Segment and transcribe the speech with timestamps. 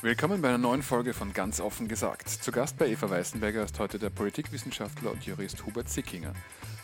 [0.00, 2.28] Willkommen bei einer neuen Folge von Ganz offen gesagt.
[2.28, 6.32] Zu Gast bei Eva Weißenberger ist heute der Politikwissenschaftler und Jurist Hubert Sickinger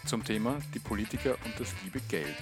[0.04, 2.36] zum Thema Die Politiker und das liebe Geld.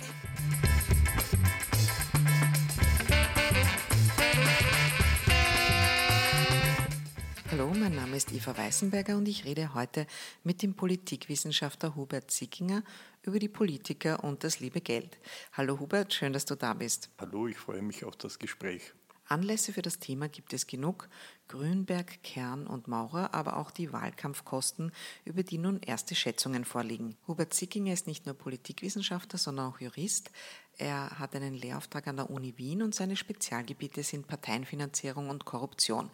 [7.51, 10.07] Hallo, mein Name ist Eva Weißenberger und ich rede heute
[10.43, 12.83] mit dem Politikwissenschaftler Hubert Sickinger
[13.23, 15.19] über die Politiker und das liebe Geld.
[15.53, 17.11] Hallo Hubert, schön, dass du da bist.
[17.19, 18.95] Hallo, ich freue mich auf das Gespräch.
[19.27, 21.09] Anlässe für das Thema gibt es genug.
[21.49, 24.93] Grünberg, Kern und Maurer, aber auch die Wahlkampfkosten,
[25.25, 27.17] über die nun erste Schätzungen vorliegen.
[27.27, 30.31] Hubert Sickinger ist nicht nur Politikwissenschaftler, sondern auch Jurist.
[30.79, 36.11] Er hat einen Lehrauftrag an der Uni Wien und seine Spezialgebiete sind Parteienfinanzierung und Korruption.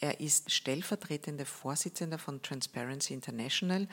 [0.00, 3.88] Er ist stellvertretender Vorsitzender von Transparency International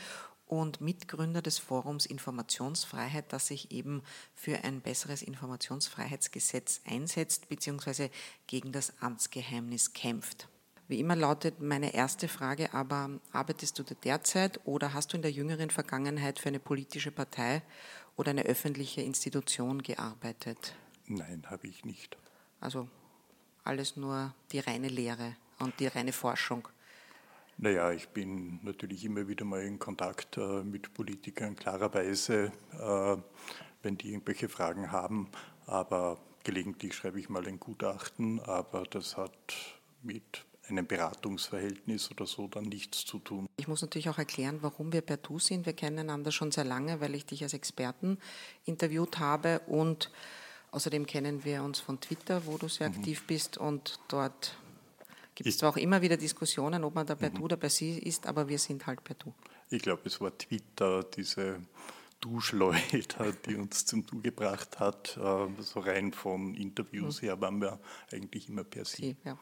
[0.45, 8.10] und Mitgründer des Forums Informationsfreiheit, das sich eben für ein besseres Informationsfreiheitsgesetz einsetzt bzw.
[8.48, 10.48] gegen das Amtsgeheimnis kämpft.
[10.87, 15.32] Wie immer lautet meine erste Frage aber, arbeitest du derzeit oder hast du in der
[15.32, 17.63] jüngeren Vergangenheit für eine politische Partei
[18.15, 20.76] oder eine öffentliche Institution gearbeitet?
[21.07, 22.18] Nein, habe ich nicht.
[22.59, 22.87] Also
[23.63, 26.68] alles nur die reine Lehre und die reine Forschung?
[27.57, 33.17] Naja, ich bin natürlich immer wieder mal in Kontakt äh, mit Politikern, klarerweise, äh,
[33.81, 35.29] wenn die irgendwelche Fragen haben.
[35.65, 39.31] Aber gelegentlich schreibe ich mal ein Gutachten, aber das hat
[40.03, 43.47] mit einem Beratungsverhältnis oder so dann nichts zu tun.
[43.57, 45.65] Ich muss natürlich auch erklären, warum wir per Du sind.
[45.65, 48.17] Wir kennen einander schon sehr lange, weil ich dich als Experten
[48.65, 50.12] interviewt habe und
[50.71, 52.95] außerdem kennen wir uns von Twitter, wo du sehr mhm.
[52.95, 54.57] aktiv bist und dort
[55.35, 57.35] Gibt es zwar auch immer wieder Diskussionen, ob man da per mhm.
[57.35, 59.33] Du oder per Sie ist, aber wir sind halt per Du.
[59.69, 61.59] Ich glaube, es war Twitter, diese
[62.21, 65.17] Du-Schleuder, die uns zum Du gebracht hat.
[65.17, 67.25] Äh, so rein von Interviews mhm.
[67.25, 67.79] her waren wir
[68.11, 69.18] eigentlich immer per Sie.
[69.25, 69.38] Ja.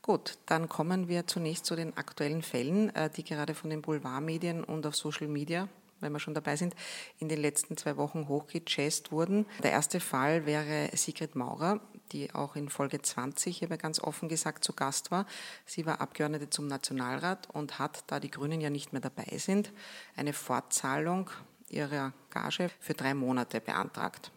[0.00, 4.64] Gut, dann kommen wir zunächst zu den aktuellen Fällen, äh, die gerade von den Boulevardmedien
[4.64, 5.68] und auf Social Media
[6.00, 6.74] wenn wir schon dabei sind,
[7.18, 9.46] in den letzten zwei Wochen hochgechased wurden.
[9.62, 11.80] Der erste Fall wäre Sigrid Maurer,
[12.12, 15.26] die auch in Folge 20 hierbei ganz offen gesagt zu Gast war.
[15.66, 19.72] Sie war Abgeordnete zum Nationalrat und hat, da die Grünen ja nicht mehr dabei sind,
[20.16, 21.30] eine Fortzahlung
[21.68, 24.32] ihrer Gage für drei Monate beantragt.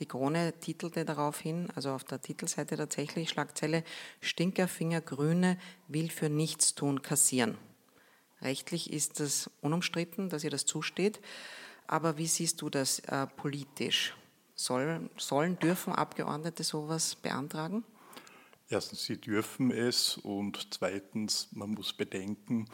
[0.00, 3.84] Die Krone titelte daraufhin, also auf der Titelseite tatsächlich, Schlagzeile
[4.20, 7.56] Stinkerfinger Grüne will für nichts tun kassieren.
[8.42, 11.20] Rechtlich ist es unumstritten, dass ihr das zusteht.
[11.86, 14.14] Aber wie siehst du das äh, politisch?
[14.54, 17.84] Soll, sollen, dürfen Abgeordnete sowas beantragen?
[18.68, 22.66] Erstens, sie dürfen es und zweitens, man muss bedenken,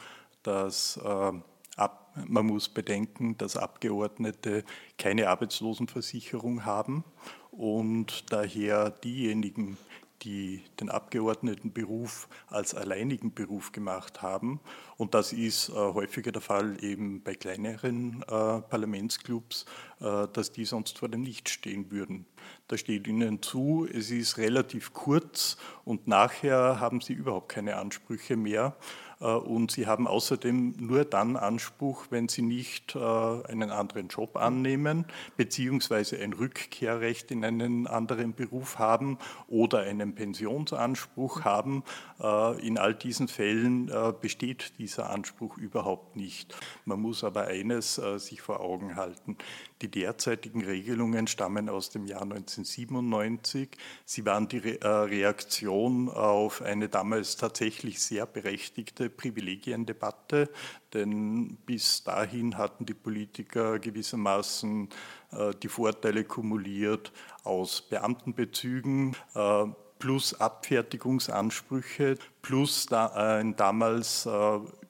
[0.43, 1.33] dass äh,
[1.77, 4.65] ab, man muss bedenken, dass Abgeordnete
[4.99, 7.05] keine Arbeitslosenversicherung haben
[7.51, 9.77] und daher diejenigen,
[10.23, 14.61] die den Abgeordnetenberuf als alleinigen Beruf gemacht haben.
[14.97, 19.65] Und das ist äh, häufiger der Fall eben bei kleineren äh, Parlamentsclubs,
[20.01, 22.27] äh, dass die sonst vor dem Nichts stehen würden.
[22.69, 28.37] Da steht ihnen zu, es ist relativ kurz und nachher haben sie überhaupt keine Ansprüche
[28.37, 28.77] mehr.
[29.21, 34.37] Äh, und sie haben außerdem nur dann Anspruch, wenn sie nicht äh, einen anderen Job
[34.37, 41.85] annehmen, beziehungsweise ein Rückkehrrecht in einen anderen Beruf haben oder einen Pensionsanspruch haben.
[42.21, 46.55] Äh, in all diesen Fällen besteht dieser Anspruch überhaupt nicht.
[46.85, 49.37] Man muss aber eines sich vor Augen halten.
[49.83, 53.71] Die derzeitigen Regelungen stammen aus dem Jahr 1997.
[54.05, 60.51] Sie waren die Reaktion auf eine damals tatsächlich sehr berechtigte Privilegiendebatte,
[60.93, 64.91] denn bis dahin hatten die Politiker gewissermaßen
[65.33, 67.13] äh, die Vorteile kumuliert
[67.45, 69.65] aus Beamtenbezügen äh,
[69.99, 74.31] plus Abfertigungsansprüche plus ein damals äh,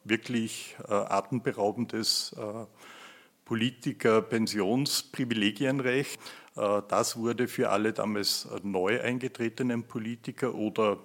[0.05, 2.35] wirklich atemberaubendes
[3.51, 6.21] Politiker-Pensionsprivilegienrecht.
[6.55, 10.97] Das wurde für alle damals neu eingetretenen Politiker oder äh,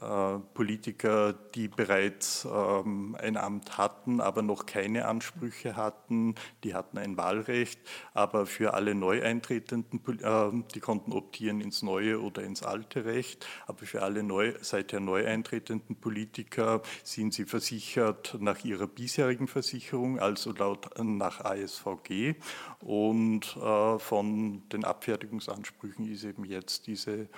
[0.00, 7.16] Politiker, die bereits ähm, ein Amt hatten, aber noch keine Ansprüche hatten, die hatten ein
[7.16, 7.78] Wahlrecht,
[8.12, 13.86] aber für alle Neueintretenden, äh, die konnten optieren ins neue oder ins alte Recht, aber
[13.86, 20.52] für alle neu, seither neu eintretenden Politiker sind sie versichert nach ihrer bisherigen Versicherung, also
[20.52, 22.34] laut nach ASVG
[22.80, 27.28] und äh, von den Abfertigungsansprüchen ist eben jetzt diese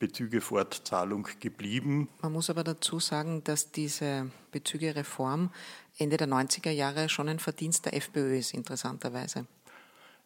[0.00, 2.08] Bezügefortzahlung geblieben.
[2.22, 5.50] Man muss aber dazu sagen, dass diese Bezügereform
[5.96, 9.46] Ende der 90er Jahre schon ein Verdienst der FPÖ ist, interessanterweise.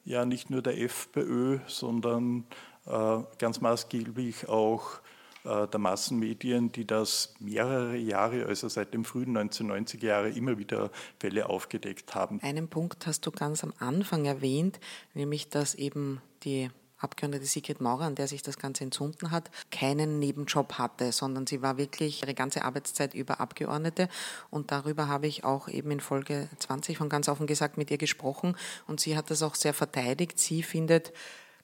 [0.05, 2.45] Ja, nicht nur der FPÖ, sondern
[2.87, 5.01] äh, ganz maßgeblich auch
[5.45, 10.91] äh, der Massenmedien, die das mehrere Jahre, also seit dem frühen 1990er Jahre, immer wieder
[11.19, 12.41] Fälle aufgedeckt haben.
[12.43, 14.79] Einen Punkt hast du ganz am Anfang erwähnt,
[15.15, 16.71] nämlich dass eben die
[17.05, 21.63] Abgeordnete Sigrid Maurer, an der sich das Ganze entzunden hat, keinen Nebenjob hatte, sondern sie
[21.63, 24.09] war wirklich ihre ganze Arbeitszeit über Abgeordnete.
[24.51, 27.99] Und darüber habe ich auch eben in Folge 20 von ganz offen gesagt mit ihr
[27.99, 28.57] gesprochen.
[28.87, 30.39] Und sie hat das auch sehr verteidigt.
[30.39, 31.13] Sie findet,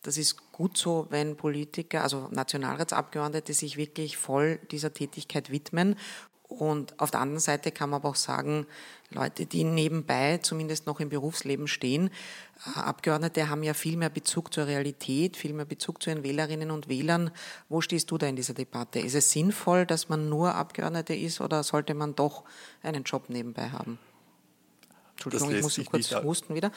[0.03, 5.97] das ist gut so, wenn Politiker, also Nationalratsabgeordnete sich wirklich voll dieser Tätigkeit widmen
[6.50, 8.67] und auf der anderen Seite kann man aber auch sagen,
[9.11, 12.11] Leute, die nebenbei zumindest noch im Berufsleben stehen,
[12.67, 16.73] äh, Abgeordnete haben ja viel mehr Bezug zur Realität, viel mehr Bezug zu ihren Wählerinnen
[16.73, 17.31] und Wählern.
[17.69, 18.99] Wo stehst du da in dieser Debatte?
[18.99, 22.43] Ist es sinnvoll, dass man nur Abgeordnete ist oder sollte man doch
[22.82, 24.00] einen Job nebenbei haben?
[25.12, 26.73] Entschuldigung, ich muss kurz husten wieder.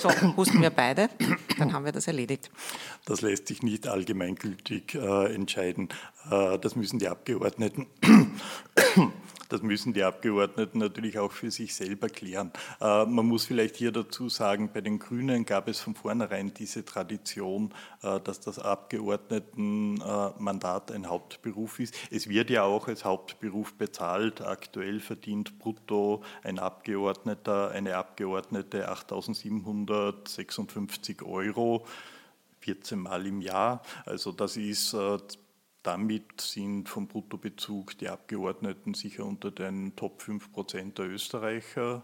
[0.00, 1.10] So, husten wir beide,
[1.58, 2.50] dann haben wir das erledigt.
[3.04, 5.88] Das lässt sich nicht allgemeingültig äh, entscheiden.
[6.30, 7.86] Äh, das müssen die Abgeordneten
[9.50, 12.50] das müssen die Abgeordneten natürlich auch für sich selber klären.
[12.80, 16.84] Äh, man muss vielleicht hier dazu sagen, bei den Grünen gab es von vornherein diese
[16.84, 21.94] Tradition, äh, dass das Abgeordnetenmandat ein Hauptberuf ist.
[22.10, 24.40] Es wird ja auch als Hauptberuf bezahlt.
[24.40, 31.86] Aktuell verdient brutto ein Abgeordneter, eine Abgeordnete 8.756 Euro.
[32.60, 33.82] 14 Mal im Jahr.
[34.04, 35.18] Also das ist äh,
[35.82, 42.02] damit sind vom Bruttobezug die Abgeordneten sicher unter den Top 5 Prozent der Österreicher.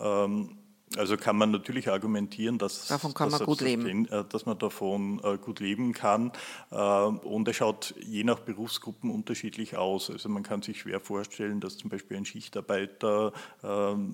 [0.00, 0.58] Ähm,
[0.98, 4.06] also kann man natürlich argumentieren, dass, davon kann man, gut leben.
[4.06, 6.32] Äh, dass man davon äh, gut leben kann.
[6.70, 10.10] Äh, und es schaut je nach Berufsgruppen unterschiedlich aus.
[10.10, 13.32] Also man kann sich schwer vorstellen, dass zum Beispiel ein Schichtarbeiter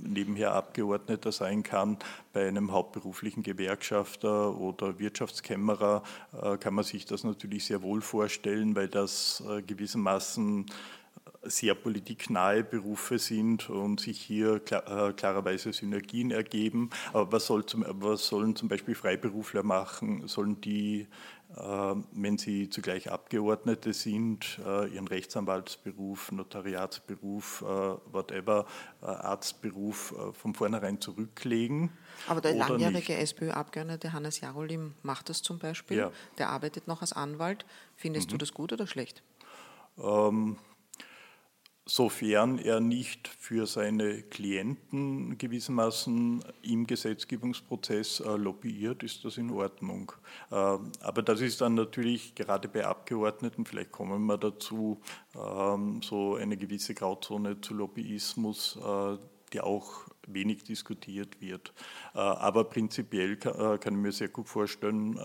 [0.02, 1.98] nebenher Abgeordneter sein kann.
[2.32, 6.02] Bei einem hauptberuflichen Gewerkschafter oder Wirtschaftskämmerer
[6.60, 10.66] kann man sich das natürlich sehr wohl vorstellen, weil das gewissermaßen
[11.42, 16.90] sehr politiknahe Berufe sind und sich hier klar, äh, klarerweise Synergien ergeben.
[17.12, 20.26] Aber was, soll zum, was sollen zum Beispiel Freiberufler machen?
[20.28, 21.06] Sollen die,
[21.56, 27.66] äh, wenn sie zugleich Abgeordnete sind, äh, ihren Rechtsanwaltsberuf, Notariatsberuf, äh,
[28.12, 28.66] whatever,
[29.02, 31.90] äh, Arztberuf äh, von vornherein zurücklegen?
[32.28, 35.96] Aber der langjährige SPÖ-Abgeordnete Hannes Jarolim macht das zum Beispiel.
[35.96, 36.12] Ja.
[36.36, 37.64] Der arbeitet noch als Anwalt.
[37.96, 38.32] Findest mhm.
[38.32, 39.22] du das gut oder schlecht?
[39.98, 40.56] Ähm,
[41.90, 50.12] sofern er nicht für seine Klienten gewissermaßen im Gesetzgebungsprozess äh, lobbyiert, ist das in Ordnung.
[50.52, 55.00] Äh, aber das ist dann natürlich gerade bei Abgeordneten, vielleicht kommen wir dazu,
[55.34, 59.18] ähm, so eine gewisse Grauzone zu Lobbyismus, äh,
[59.52, 61.72] die auch wenig diskutiert wird.
[62.12, 65.18] Aber prinzipiell kann ich mir sehr gut vorstellen,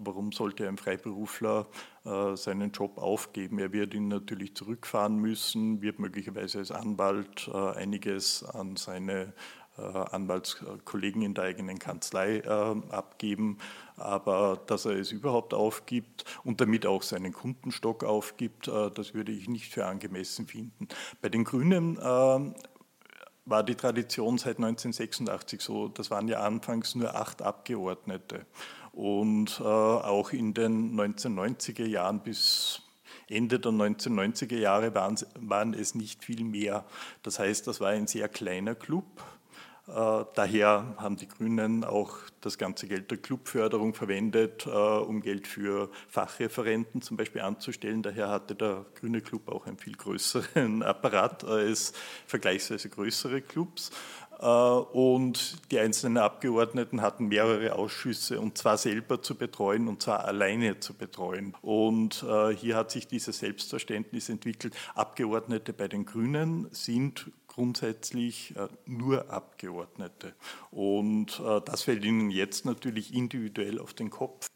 [0.00, 1.66] warum sollte ein Freiberufler
[2.04, 3.58] äh, seinen Job aufgeben?
[3.58, 9.32] Er wird ihn natürlich zurückfahren müssen, wird möglicherweise als Anwalt äh, einiges an seine
[9.78, 12.42] äh, Anwaltskollegen in der eigenen Kanzlei
[12.90, 13.58] abgeben,
[13.96, 19.48] aber dass er es überhaupt aufgibt und damit auch seinen Kundenstock aufgibt, das würde ich
[19.48, 20.88] nicht für angemessen finden.
[21.20, 21.98] Bei den Grünen
[23.50, 28.46] war die Tradition seit 1986 so, das waren ja anfangs nur acht Abgeordnete.
[28.92, 32.82] Und äh, auch in den 1990er Jahren bis
[33.28, 36.84] Ende der 1990er Jahre waren, waren es nicht viel mehr.
[37.22, 39.04] Das heißt, das war ein sehr kleiner Club.
[39.86, 45.48] Äh, daher haben die Grünen auch das ganze Geld der Clubförderung verwendet, äh, um Geld
[45.48, 48.02] für Fachreferenten zum Beispiel anzustellen.
[48.02, 51.92] Daher hatte der Grüne Club auch einen viel größeren Apparat als
[52.26, 53.90] vergleichsweise größere Clubs.
[54.40, 60.24] Äh, und die einzelnen Abgeordneten hatten mehrere Ausschüsse und zwar selber zu betreuen und zwar
[60.24, 61.54] alleine zu betreuen.
[61.62, 64.74] Und äh, hier hat sich dieses Selbstverständnis entwickelt.
[64.94, 70.34] Abgeordnete bei den Grünen sind grundsätzlich äh, nur Abgeordnete.
[70.70, 74.46] Und das fällt Ihnen jetzt natürlich individuell auf den Kopf.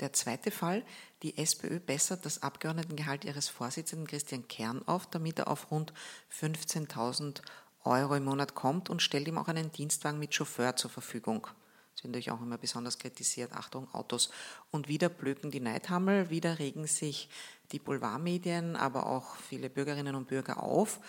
[0.00, 0.84] Der zweite Fall,
[1.22, 5.92] die SPÖ bessert das Abgeordnetengehalt ihres Vorsitzenden Christian Kern auf, damit er auf rund
[6.32, 7.42] 15.000
[7.84, 11.46] Euro im Monat kommt und stellt ihm auch einen Dienstwagen mit Chauffeur zur Verfügung.
[11.94, 13.52] Das wird natürlich auch immer besonders kritisiert.
[13.52, 14.30] Achtung, Autos.
[14.70, 17.28] Und wieder blöken die Neidhammel, wieder regen sich
[17.72, 21.00] die Boulevardmedien, aber auch viele Bürgerinnen und Bürger auf.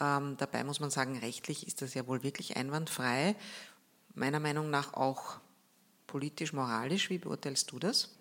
[0.00, 3.36] Ähm, dabei muss man sagen, rechtlich ist das ja wohl wirklich einwandfrei.
[4.14, 5.38] Meiner Meinung nach auch
[6.06, 7.10] politisch, moralisch.
[7.10, 8.17] Wie beurteilst du das?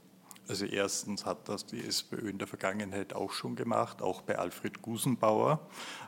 [0.47, 4.81] Also erstens hat das die SPÖ in der Vergangenheit auch schon gemacht, auch bei Alfred
[4.81, 5.59] Gusenbauer.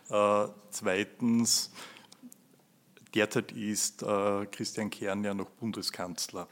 [0.09, 1.71] Äh, zweitens,
[3.13, 6.47] derzeit ist äh, Christian Kern ja noch Bundeskanzler.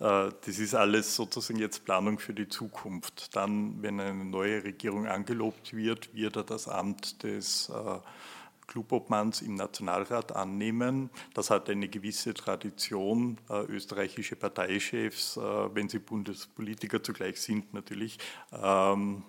[0.00, 3.34] das ist alles sozusagen jetzt Planung für die Zukunft.
[3.34, 7.68] Dann, wenn eine neue Regierung angelobt wird, wird er das Amt des
[8.68, 11.10] Clubobmanns im Nationalrat annehmen.
[11.34, 13.38] Das hat eine gewisse Tradition.
[13.50, 18.18] Äh, österreichische Parteichefs, äh, wenn sie Bundespolitiker zugleich sind, natürlich,
[18.52, 19.24] ähm,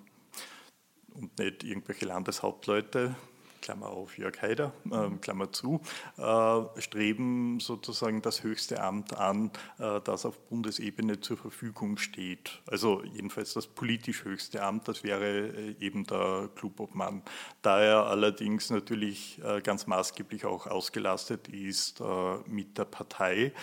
[1.15, 3.15] und nicht irgendwelche Landeshauptleute,
[3.61, 5.81] Klammer auf Jörg Haider, äh, Klammer zu,
[6.17, 12.61] äh, streben sozusagen das höchste Amt an, äh, das auf Bundesebene zur Verfügung steht.
[12.67, 17.21] Also jedenfalls das politisch höchste Amt, das wäre äh, eben der Clubobmann.
[17.61, 23.53] Da er allerdings natürlich äh, ganz maßgeblich auch ausgelastet ist äh, mit der Partei,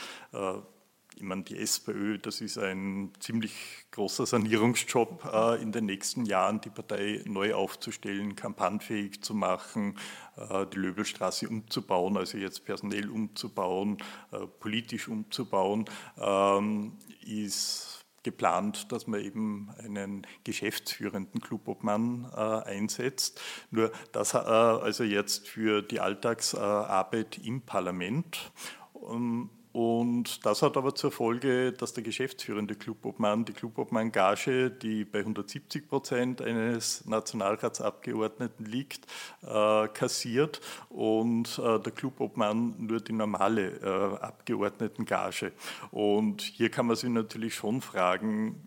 [1.16, 3.54] ich meine, die SPÖ, das ist ein ziemlich
[3.90, 9.98] großer Sanierungsjob äh, in den nächsten Jahren, die Partei neu aufzustellen, kampagnenfähig zu machen,
[10.36, 13.96] äh, die Löbelstraße umzubauen, also jetzt personell umzubauen,
[14.30, 15.86] äh, politisch umzubauen,
[16.18, 23.40] ähm, ist geplant, dass man eben einen geschäftsführenden Clubobmann äh, einsetzt.
[23.70, 28.52] Nur das äh, also jetzt für die Alltagsarbeit im Parlament.
[28.92, 35.18] Um, und das hat aber zur Folge, dass der geschäftsführende Clubobmann die Clubobmann-Gage, die bei
[35.18, 39.04] 170 Prozent eines Nationalratsabgeordneten liegt,
[39.42, 45.52] äh, kassiert und äh, der Clubobmann nur die normale äh, Abgeordnetengage.
[45.90, 48.65] Und hier kann man sich natürlich schon fragen,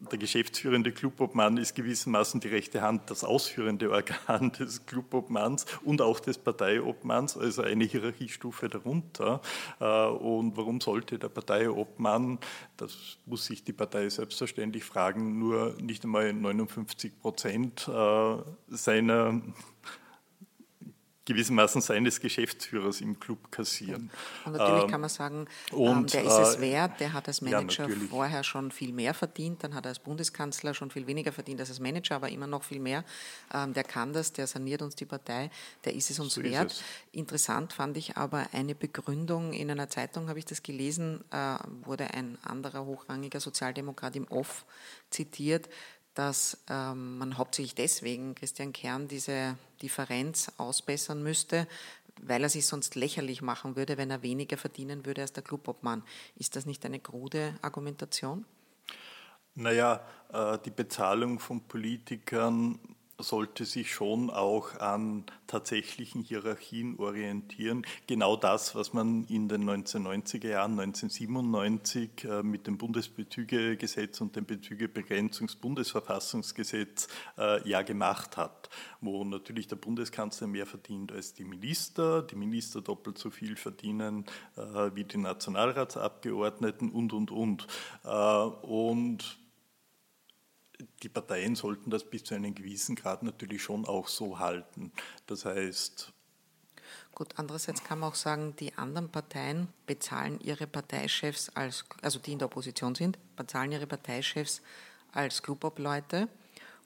[0.00, 6.20] der geschäftsführende Clubobmann ist gewissermaßen die rechte Hand, das ausführende Organ des Clubobmanns und auch
[6.20, 9.42] des Parteiobmanns, also eine Hierarchiestufe darunter.
[9.78, 12.38] Äh, und warum sollte der Parteiobmann,
[12.76, 18.36] das muss sich die Partei selbstverständlich fragen, nur nicht einmal 59 Prozent äh,
[18.68, 19.40] seiner
[21.32, 24.10] gewissermaßen seines Geschäftsführers im Club kassieren.
[24.44, 27.28] Und natürlich ähm, kann man sagen, und, ähm, der ist es äh, wert, der hat
[27.28, 31.06] als Manager ja, vorher schon viel mehr verdient, dann hat er als Bundeskanzler schon viel
[31.06, 33.04] weniger verdient als als Manager, aber immer noch viel mehr.
[33.54, 35.50] Ähm, der kann das, der saniert uns die Partei,
[35.84, 36.72] der ist es uns so wert.
[36.72, 36.82] Es.
[37.12, 42.12] Interessant fand ich aber eine Begründung, in einer Zeitung habe ich das gelesen, äh, wurde
[42.12, 44.64] ein anderer hochrangiger Sozialdemokrat im Off
[45.10, 45.68] zitiert,
[46.14, 51.66] dass ähm, man hauptsächlich deswegen Christian Kern diese Differenz ausbessern müsste,
[52.22, 56.02] weil er sich sonst lächerlich machen würde, wenn er weniger verdienen würde als der Clubobmann.
[56.36, 58.44] Ist das nicht eine krude Argumentation?
[59.54, 62.78] Naja, äh, die Bezahlung von Politikern
[63.22, 67.86] sollte sich schon auch an tatsächlichen Hierarchien orientieren.
[68.06, 74.44] Genau das, was man in den 1990er Jahren, 1997 äh, mit dem Bundesbezügegesetz und dem
[74.46, 82.36] Bezügebegrenzungsbundesverfassungsgesetz äh, ja gemacht hat, wo natürlich der Bundeskanzler mehr verdient als die Minister, die
[82.36, 84.24] Minister doppelt so viel verdienen
[84.56, 87.66] äh, wie die Nationalratsabgeordneten und, und, und.
[88.62, 89.38] Und
[91.02, 94.92] die Parteien sollten das bis zu einem gewissen Grad natürlich schon auch so halten.
[95.26, 96.12] Das heißt.
[97.14, 102.32] Gut, andererseits kann man auch sagen, die anderen Parteien bezahlen ihre Parteichefs als, also die
[102.32, 104.62] in der Opposition sind, bezahlen ihre Parteichefs
[105.12, 106.28] als Clubobleute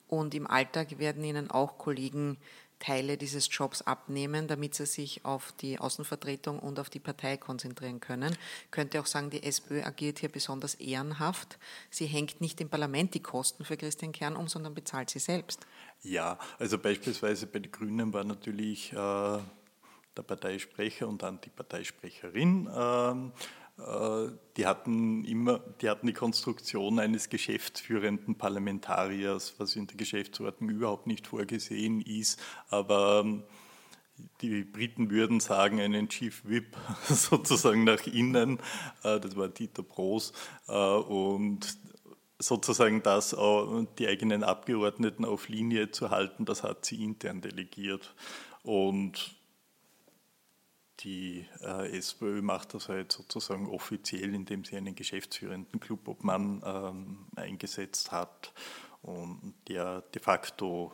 [0.08, 2.38] und im Alltag werden ihnen auch Kollegen
[2.84, 8.00] Teile dieses Jobs abnehmen, damit sie sich auf die Außenvertretung und auf die Partei konzentrieren
[8.00, 8.36] können.
[8.64, 11.58] Ich könnte auch sagen, die SPÖ agiert hier besonders ehrenhaft.
[11.90, 15.66] Sie hängt nicht im Parlament die Kosten für Christian Kern um, sondern bezahlt sie selbst.
[16.02, 22.66] Ja, also beispielsweise bei den Grünen war natürlich äh, der Parteisprecher und dann die Parteisprecherin.
[22.66, 23.30] Äh, äh,
[23.76, 31.08] die hatten immer, die hatten die Konstruktion eines geschäftsführenden Parlamentariers, was in der Geschäftsordnung überhaupt
[31.08, 32.40] nicht vorgesehen ist,
[32.70, 33.42] aber ähm,
[34.40, 36.76] die Briten würden sagen, einen Chief Whip
[37.08, 38.58] sozusagen nach innen,
[39.02, 40.32] äh, das war Dieter Broos,
[40.68, 41.76] äh, und
[42.38, 43.34] sozusagen das,
[43.98, 48.14] die eigenen Abgeordneten auf Linie zu halten, das hat sie intern delegiert.
[48.62, 49.36] Und
[51.04, 58.10] die äh, SPÖ macht das halt sozusagen offiziell, indem sie einen geschäftsführenden Clubobmann ähm, eingesetzt
[58.10, 58.52] hat
[59.02, 60.92] und der de facto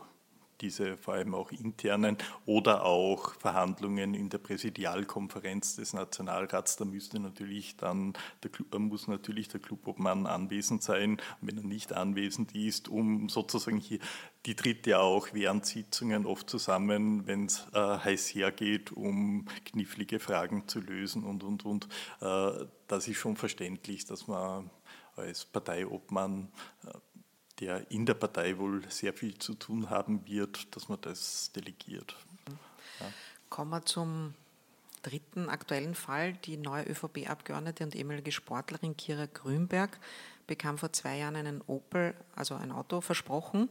[0.60, 7.20] diese vor allem auch internen oder auch Verhandlungen in der Präsidialkonferenz des Nationalrats, da müsste
[7.20, 11.20] natürlich dann der, äh, muss natürlich der Clubobmann anwesend sein.
[11.40, 13.98] wenn er nicht anwesend ist, um sozusagen hier,
[14.46, 20.18] die tritt ja auch während Sitzungen oft zusammen, wenn es äh, heiß hergeht, um knifflige
[20.18, 21.88] Fragen zu lösen und, und, und.
[22.20, 24.70] Äh, das ist schon verständlich, dass man
[25.16, 26.50] als Parteiobmann
[26.84, 26.90] äh,
[27.60, 32.16] der in der Partei wohl sehr viel zu tun haben wird, dass man das delegiert.
[33.00, 33.06] Ja.
[33.48, 34.34] Kommen wir zum
[35.02, 36.34] dritten aktuellen Fall.
[36.44, 39.98] Die neue ÖVP-Abgeordnete und ehemalige Sportlerin Kira Grünberg
[40.46, 43.68] bekam vor zwei Jahren einen Opel, also ein Auto, versprochen.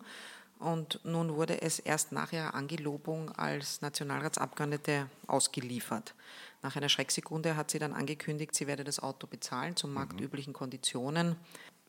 [0.59, 6.13] Und nun wurde es erst nach ihrer Angelobung als Nationalratsabgeordnete ausgeliefert.
[6.61, 9.93] Nach einer Schrecksekunde hat sie dann angekündigt, sie werde das Auto bezahlen zu mhm.
[9.93, 11.37] marktüblichen Konditionen.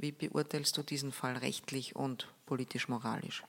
[0.00, 3.44] Wie beurteilst du diesen Fall rechtlich und politisch-moralisch?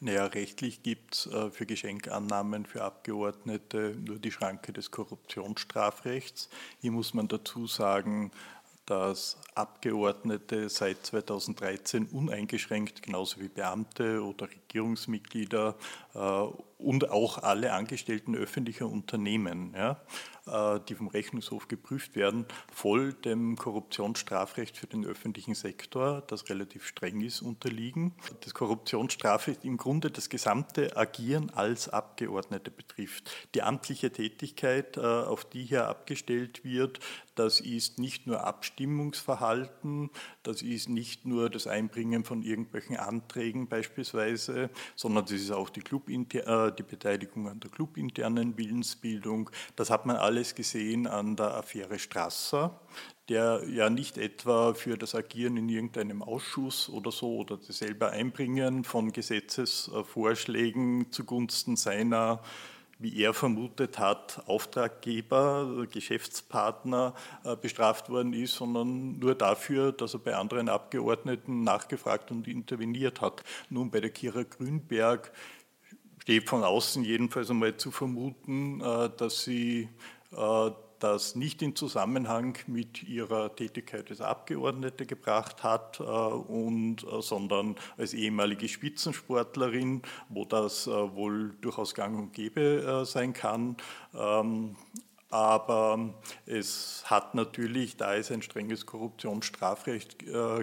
[0.00, 6.48] Naja, rechtlich gibt es äh, für Geschenkannahmen für Abgeordnete nur die Schranke des Korruptionsstrafrechts.
[6.80, 8.32] Hier muss man dazu sagen,
[8.86, 15.76] dass Abgeordnete seit 2013 uneingeschränkt, genauso wie Beamte oder Regierungsmitglieder
[16.14, 20.00] und auch alle Angestellten öffentlicher Unternehmen, ja,
[20.46, 26.86] äh, die vom Rechnungshof geprüft werden, voll dem Korruptionsstrafrecht für den öffentlichen Sektor, das relativ
[26.86, 28.14] streng ist, unterliegen.
[28.40, 33.30] Das Korruptionsstrafrecht im Grunde das gesamte Agieren als Abgeordnete betrifft.
[33.54, 37.00] Die amtliche Tätigkeit, äh, auf die hier abgestellt wird,
[37.34, 40.10] das ist nicht nur Abstimmungsverhalten,
[40.42, 45.80] das ist nicht nur das Einbringen von irgendwelchen Anträgen beispielsweise, sondern das ist auch die,
[46.08, 49.50] äh, die Beteiligung an der clubinternen Willensbildung.
[49.76, 52.80] Das hat man alles gesehen an der Affäre Strasser,
[53.28, 58.10] der ja nicht etwa für das Agieren in irgendeinem Ausschuss oder so oder das selber
[58.10, 62.40] Einbringen von Gesetzesvorschlägen zugunsten seiner
[63.02, 70.20] wie er vermutet hat, Auftraggeber, Geschäftspartner äh, bestraft worden ist, sondern nur dafür, dass er
[70.20, 73.42] bei anderen Abgeordneten nachgefragt und interveniert hat.
[73.70, 75.32] Nun bei der Kira Grünberg
[76.22, 79.88] steht von außen jedenfalls einmal zu vermuten, äh, dass sie
[80.30, 87.74] äh, das nicht in Zusammenhang mit ihrer Tätigkeit als Abgeordnete gebracht hat, äh, und, sondern
[87.98, 93.76] als ehemalige Spitzensportlerin, wo das wohl durchaus gang und gäbe sein kann.
[94.14, 94.76] Ähm,
[95.28, 96.14] aber
[96.44, 100.18] es hat natürlich, da es ein strenges Korruptionsstrafrecht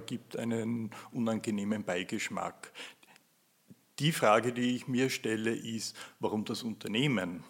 [0.06, 2.72] gibt, einen unangenehmen Beigeschmack.
[4.00, 7.44] Die Frage, die ich mir stelle, ist, warum das Unternehmen,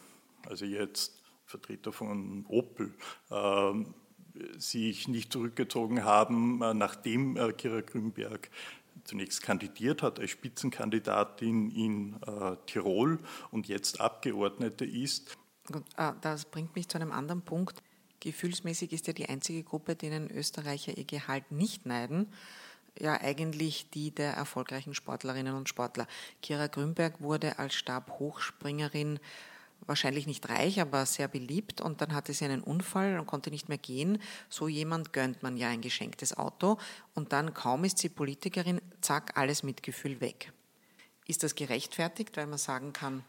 [0.48, 2.94] also jetzt Vertreter von Opel,
[3.30, 3.74] äh,
[4.58, 8.50] sich nicht zurückgezogen haben, äh, nachdem äh, Kira Grünberg
[9.04, 13.20] zunächst kandidiert hat als Spitzenkandidatin in äh, Tirol
[13.52, 15.38] und jetzt Abgeordnete ist.
[16.22, 17.82] Das bringt mich zu einem anderen Punkt.
[18.20, 22.28] Gefühlsmäßig ist ja die einzige Gruppe, denen Österreicher ihr Gehalt nicht neiden
[23.00, 26.08] ja eigentlich die der erfolgreichen Sportlerinnen und Sportler.
[26.42, 29.20] Kira Grünberg wurde als Stabhochspringerin
[29.86, 33.70] wahrscheinlich nicht reich, aber sehr beliebt und dann hatte sie einen Unfall und konnte nicht
[33.70, 34.22] mehr gehen.
[34.50, 36.78] So jemand gönnt man ja ein geschenktes Auto
[37.16, 40.52] und dann kaum ist sie Politikerin, zack, alles Mitgefühl weg.
[41.26, 43.24] Ist das gerechtfertigt, weil man sagen kann,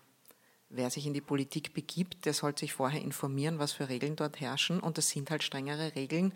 [0.69, 4.41] wer sich in die Politik begibt, der sollte sich vorher informieren, was für Regeln dort
[4.41, 6.33] herrschen und das sind halt strengere Regeln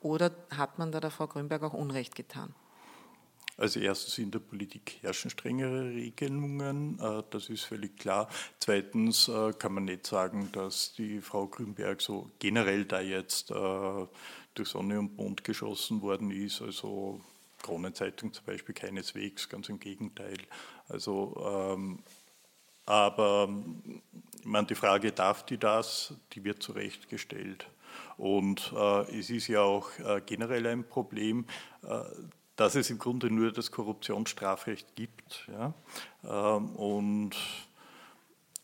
[0.00, 2.54] oder hat man da der Frau Grünberg auch Unrecht getan?
[3.58, 8.28] Also erstens in der Politik herrschen strengere Regelungen, äh, das ist völlig klar.
[8.60, 14.06] Zweitens äh, kann man nicht sagen, dass die Frau Grünberg so generell da jetzt äh,
[14.54, 16.62] durch Sonne und Mond geschossen worden ist.
[16.62, 17.20] Also
[17.60, 20.38] Kronenzeitung zum Beispiel keineswegs, ganz im Gegenteil.
[20.88, 21.36] Also
[21.76, 21.98] ähm,
[22.86, 23.50] aber
[24.38, 27.68] ich meine, die Frage, darf die das, die wird zu Recht gestellt.
[28.16, 31.44] Und äh, es ist ja auch äh, generell ein Problem,
[31.82, 32.04] äh,
[32.58, 35.48] dass es im Grunde nur das Korruptionsstrafrecht gibt.
[35.48, 35.74] Ja?
[36.24, 37.36] Ähm, und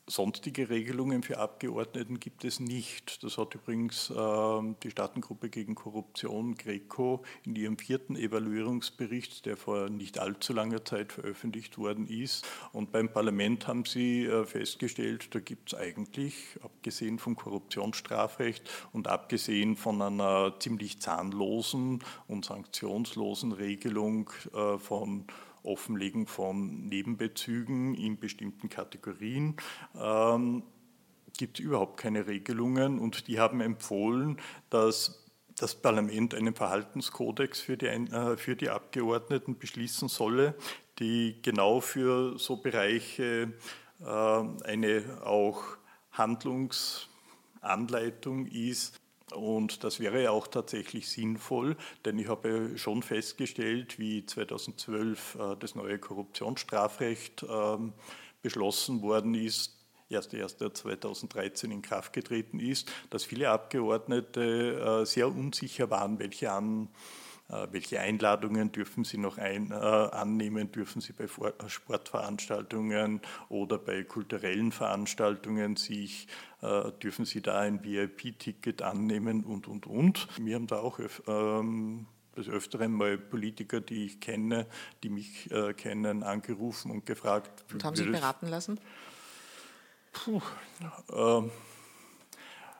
[0.06, 3.24] Sonstige Regelungen für Abgeordneten gibt es nicht.
[3.24, 9.88] Das hat übrigens äh, die Staatengruppe gegen Korruption Greco in ihrem vierten Evaluierungsbericht, der vor
[9.88, 12.46] nicht allzu langer Zeit veröffentlicht worden ist.
[12.72, 19.08] Und beim Parlament haben sie äh, festgestellt, da gibt es eigentlich, abgesehen vom Korruptionsstrafrecht und
[19.08, 25.24] abgesehen von einer ziemlich zahnlosen und sanktionslosen Regelung äh, von
[25.64, 29.56] Offenlegen von Nebenbezügen in bestimmten Kategorien.
[29.98, 30.62] Ähm,
[31.36, 34.38] gibt es überhaupt keine Regelungen und die haben empfohlen,
[34.70, 35.20] dass
[35.56, 40.54] das Parlament einen Verhaltenskodex für die, äh, für die Abgeordneten beschließen solle,
[40.98, 43.52] die genau für so Bereiche
[44.00, 45.62] äh, eine auch
[46.12, 49.00] Handlungsanleitung ist,
[49.34, 55.74] und das wäre auch tatsächlich sinnvoll, denn ich habe schon festgestellt, wie 2012 äh, das
[55.74, 57.92] neue Korruptionsstrafrecht ähm,
[58.42, 59.74] beschlossen worden ist,
[60.10, 67.23] 1.1.2013 in Kraft getreten ist, dass viele Abgeordnete äh, sehr unsicher waren, welche, an, äh,
[67.48, 70.72] welche Einladungen dürfen Sie noch ein, äh, annehmen?
[70.72, 76.26] Dürfen Sie bei Vor Sportveranstaltungen oder bei kulturellen Veranstaltungen sich,
[76.62, 80.26] äh, dürfen Sie da ein VIP-Ticket annehmen und, und, und.
[80.38, 84.66] Wir haben da auch ähm, des Öfteren mal Politiker, die ich kenne,
[85.02, 87.64] die mich äh, kennen, angerufen und gefragt.
[87.72, 88.80] Und haben Sie beraten lassen?
[90.12, 90.40] Puh,
[91.12, 91.48] äh,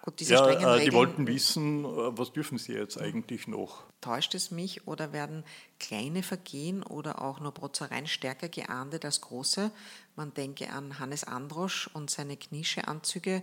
[0.05, 3.85] Gut, diese ja, äh, Regeln, die wollten wissen, äh, was dürfen sie jetzt eigentlich noch?
[4.05, 5.45] Täuscht es mich oder werden
[5.81, 9.71] kleine Vergehen oder auch nur Protzereien stärker geahndet als große?
[10.15, 13.43] Man denke an Hannes Androsch und seine Knischeanzüge.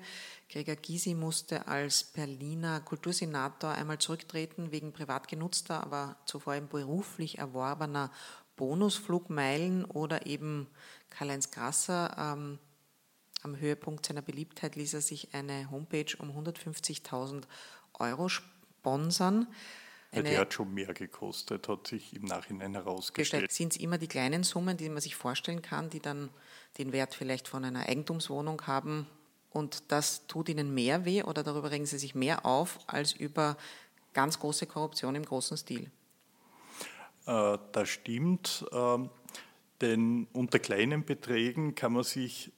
[0.51, 7.39] Gregor Gysi musste als Berliner Kultursenator einmal zurücktreten wegen privat genutzter, aber zuvor eben beruflich
[7.39, 8.11] erworbener
[8.55, 10.67] Bonusflugmeilen oder eben
[11.09, 12.15] Karl-Heinz Grasser.
[12.19, 12.59] Ähm,
[13.41, 17.45] am Höhepunkt seiner Beliebtheit ließ er sich eine Homepage um 150.000
[17.97, 19.47] Euro sponsern.
[20.13, 23.49] Ja, die hat schon mehr gekostet, hat sich im Nachhinein herausgestellt.
[23.51, 26.29] Sind es immer die kleinen Summen, die man sich vorstellen kann, die dann
[26.77, 29.07] den Wert vielleicht von einer Eigentumswohnung haben
[29.51, 33.57] und das tut ihnen mehr weh oder darüber regen sie sich mehr auf als über
[34.13, 35.91] ganz große Korruption im großen Stil?
[37.25, 38.97] Äh, das stimmt, äh,
[39.81, 42.51] denn unter kleinen Beträgen kann man sich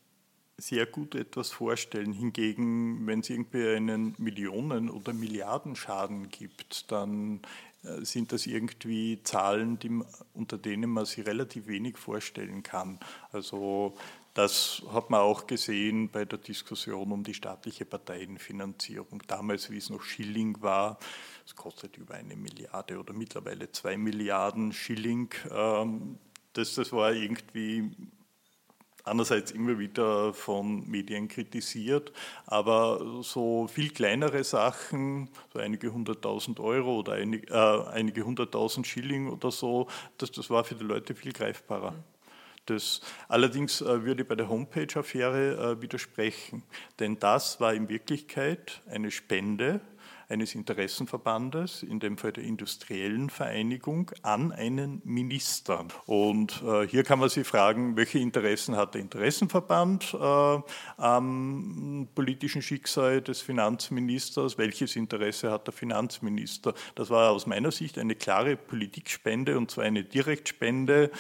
[0.68, 2.14] sehr gut etwas vorstellen.
[2.14, 7.42] Hingegen, wenn es irgendwie einen Millionen- oder Milliardenschaden gibt, dann
[7.84, 9.92] äh, sind das irgendwie Zahlen, die,
[10.34, 13.00] unter denen man sich relativ wenig vorstellen kann.
[13.34, 13.94] Also
[14.34, 19.22] das hat man auch gesehen bei der Diskussion um die staatliche Parteienfinanzierung.
[19.28, 20.98] Damals, wie es noch Schilling war,
[21.46, 25.30] es kostet über eine Milliarde oder mittlerweile zwei Milliarden Schilling.
[25.52, 26.18] Ähm,
[26.54, 27.92] das, das war irgendwie
[29.04, 32.12] einerseits immer wieder von Medien kritisiert,
[32.46, 39.30] aber so viel kleinere Sachen, so einige hunderttausend Euro oder einige, äh, einige hunderttausend Schilling
[39.30, 39.88] oder so,
[40.18, 41.94] das, das war für die Leute viel greifbarer.
[42.66, 46.64] Das, allerdings äh, würde ich bei der Homepage-Affäre äh, widersprechen,
[47.00, 49.82] denn das war in Wirklichkeit eine Spende
[50.30, 55.86] eines Interessenverbandes, in dem Fall der industriellen Vereinigung, an einen Minister.
[56.06, 60.62] Und äh, hier kann man sich fragen, welche Interessen hat der Interessenverband äh,
[60.98, 66.74] am politischen Schicksal des Finanzministers, welches Interesse hat der Finanzminister.
[66.96, 71.12] Das war aus meiner Sicht eine klare Politikspende und zwar eine Direktspende.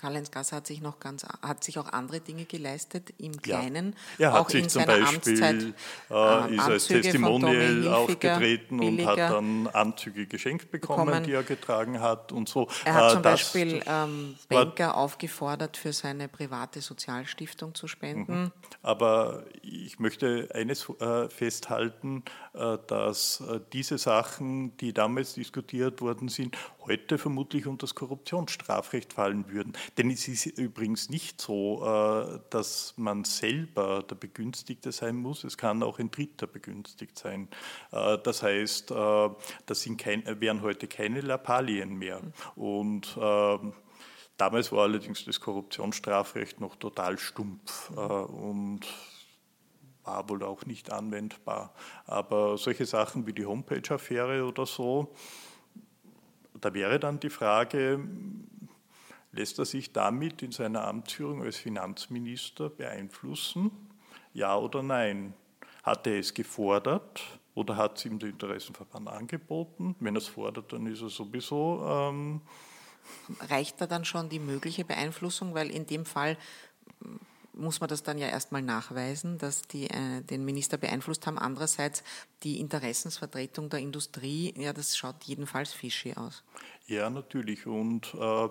[0.00, 3.94] Karl-Heinz Gasser hat sich noch ganz, hat sich auch andere Dinge geleistet im Kleinen.
[4.16, 4.28] Ja.
[4.28, 5.74] Er hat auch sich zum Beispiel Amtszeit,
[6.10, 11.42] äh, ist als Testimonial aufgetreten billiger, und hat dann Anzüge geschenkt bekommen, bekommen, die er
[11.42, 12.68] getragen hat und so.
[12.86, 18.44] Er hat äh, zum Beispiel ähm, Banker aufgefordert, für seine private Sozialstiftung zu spenden.
[18.44, 18.52] Mhm.
[18.82, 26.28] Aber ich möchte eines äh, festhalten, äh, dass äh, diese Sachen, die damals diskutiert worden
[26.28, 29.74] sind, heute vermutlich unter das Korruptionsstrafrecht fallen würden.
[29.98, 35.44] Denn es ist übrigens nicht so, äh, dass man selber der Begünstigte sein muss.
[35.44, 37.48] Es kann auch ein Dritter begünstigt sein.
[37.90, 42.20] Das heißt, das sind kein, wären heute keine Lappalien mehr.
[42.56, 43.18] Und
[44.36, 48.86] Damals war allerdings das Korruptionsstrafrecht noch total stumpf und
[50.04, 51.74] war wohl auch nicht anwendbar.
[52.06, 55.14] Aber solche Sachen wie die Homepage-Affäre oder so,
[56.60, 58.00] da wäre dann die Frage,
[59.32, 63.70] lässt er sich damit in seiner Amtsführung als Finanzminister beeinflussen?
[64.32, 65.34] Ja oder nein?
[65.82, 67.22] Hat er es gefordert
[67.54, 69.96] oder hat es ihm der Interessenverband angeboten?
[70.00, 71.82] Wenn er es fordert, dann ist er sowieso.
[71.86, 72.40] Ähm
[73.40, 75.54] Reicht da dann schon die mögliche Beeinflussung?
[75.54, 76.36] Weil in dem Fall
[77.52, 81.38] muss man das dann ja erstmal nachweisen, dass die äh, den Minister beeinflusst haben.
[81.38, 82.02] Andererseits
[82.42, 86.42] die Interessensvertretung der Industrie, ja, das schaut jedenfalls fishy aus.
[86.90, 87.66] Ja, natürlich.
[87.68, 88.48] Und äh,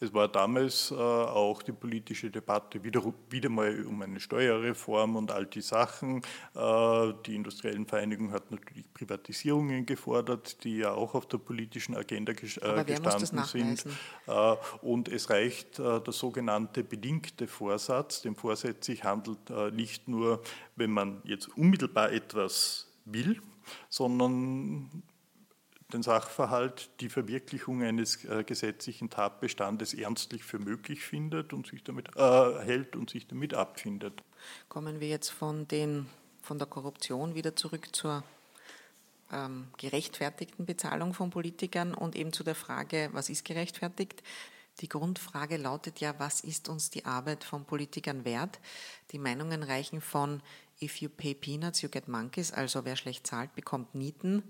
[0.00, 5.30] es war damals äh, auch die politische Debatte wieder, wieder mal um eine Steuerreform und
[5.30, 6.22] all die Sachen.
[6.54, 12.32] Äh, die industriellen Vereinigung hat natürlich Privatisierungen gefordert, die ja auch auf der politischen Agenda
[12.32, 13.84] ges äh, gestanden sind.
[14.26, 18.22] Äh, und es reicht äh, der sogenannte bedingte Vorsatz.
[18.22, 20.42] Dem Vorsatz sich handelt nicht nur,
[20.76, 23.40] wenn man jetzt unmittelbar etwas will,
[23.88, 25.02] sondern
[25.92, 32.16] den Sachverhalt, die Verwirklichung eines äh, gesetzlichen Tatbestandes ernstlich für möglich findet und sich damit
[32.16, 34.22] äh, hält und sich damit abfindet.
[34.68, 36.06] Kommen wir jetzt von, den,
[36.42, 38.24] von der Korruption wieder zurück zur
[39.30, 44.22] ähm, gerechtfertigten Bezahlung von Politikern und eben zu der Frage, was ist gerechtfertigt?
[44.80, 48.58] Die Grundfrage lautet ja, was ist uns die Arbeit von Politikern wert?
[49.10, 50.42] Die Meinungen reichen von
[50.80, 54.42] If you pay peanuts, you get monkeys, also wer schlecht zahlt, bekommt Nieten,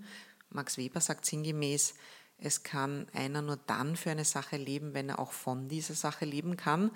[0.49, 1.95] Max Weber sagt sinngemäß,
[2.37, 6.25] Es kann einer nur dann für eine Sache leben, wenn er auch von dieser Sache
[6.25, 6.91] leben kann.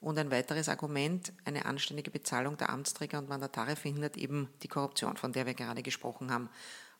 [0.00, 5.16] Und ein weiteres Argument, eine anständige Bezahlung der Amtsträger und Mandatare verhindert eben die Korruption,
[5.16, 6.48] von der wir gerade gesprochen haben.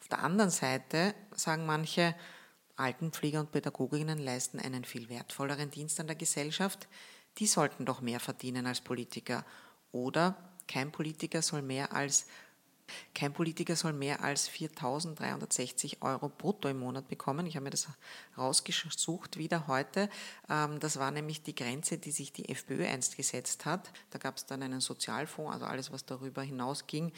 [0.01, 2.15] Auf der anderen Seite sagen manche,
[2.81, 6.89] Altenpfleger und Pädagoginnen leisten einen viel wertvolleren Dienst an der Gesellschaft.
[7.39, 9.45] Die sollten doch mehr verdienen als Politiker.
[9.93, 12.27] Oder kein Politiker soll mehr als
[13.15, 17.47] kein Politiker soll mehr als 4.360 Euro brutto im Monat bekommen.
[17.47, 17.89] Ich habe mir das
[18.37, 20.09] rausgesucht wieder heute.
[20.49, 23.93] Ähm, das war nämlich die Grenze, die sich die FPÖ einst gesetzt hat.
[24.11, 27.13] Da gab es dann einen Sozialfonds, also alles, was darüber hinausging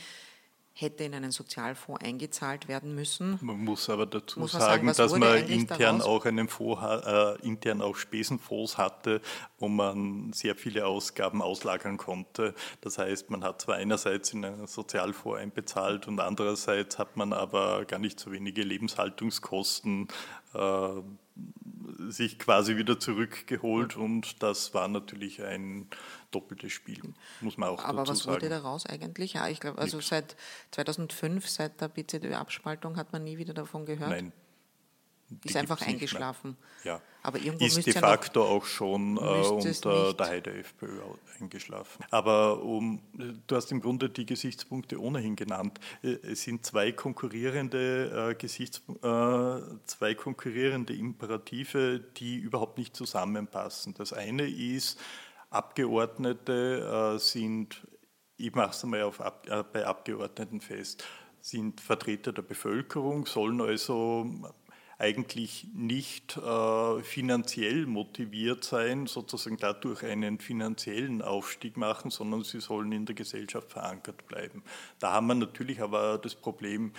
[0.75, 3.39] hätte in einen Sozialfonds eingezahlt werden müssen.
[3.43, 6.05] Man muss aber dazu muss sagen, sagen dass man intern daraus?
[6.05, 9.21] auch einen Fonds, äh, intern auch Spesenfonds hatte,
[9.59, 12.55] wo man sehr viele Ausgaben auslagern konnte.
[12.81, 17.85] Das heißt, man hat zwar einerseits in einen Sozialfonds einbezahlt und andererseits hat man aber
[17.85, 20.09] gar nicht so wenige Lebenshaltungskosten
[20.55, 21.03] äh,
[22.11, 25.89] sich quasi wieder zurückgeholt und das war natürlich ein
[26.31, 28.29] doppeltes Spiel, muss man auch Aber dazu sagen.
[28.29, 29.35] Aber was wurde daraus eigentlich?
[29.35, 30.09] Ja, ich glaube, also Nix.
[30.09, 30.37] seit
[30.73, 34.11] 2005, seit der BZÖ-Abspaltung hat man nie wieder davon gehört.
[34.11, 34.33] Nein.
[35.45, 36.57] Ist einfach eingeschlafen.
[36.85, 37.01] Ja.
[37.23, 41.01] Aber irgendwo ist de facto ja auch schon äh, unter der Heide FPÖ
[41.41, 42.05] eingeschlafen.
[42.11, 43.01] Aber um,
[43.47, 45.79] du hast im Grunde die Gesichtspunkte ohnehin genannt.
[46.03, 53.95] Äh, es sind zwei konkurrierende äh, Gesichts, äh, zwei konkurrierende Imperative, die überhaupt nicht zusammenpassen.
[53.95, 54.99] Das eine ist,
[55.51, 57.87] Abgeordnete äh, sind,
[58.37, 61.05] ich mache es einmal auf, äh, bei Abgeordneten fest,
[61.41, 64.27] sind Vertreter der Bevölkerung, sollen also
[64.99, 72.93] eigentlich nicht äh, finanziell motiviert sein, sozusagen dadurch einen finanziellen Aufstieg machen, sondern sie sollen
[72.93, 74.63] in der Gesellschaft verankert bleiben.
[74.99, 76.93] Da haben wir natürlich aber das Problem,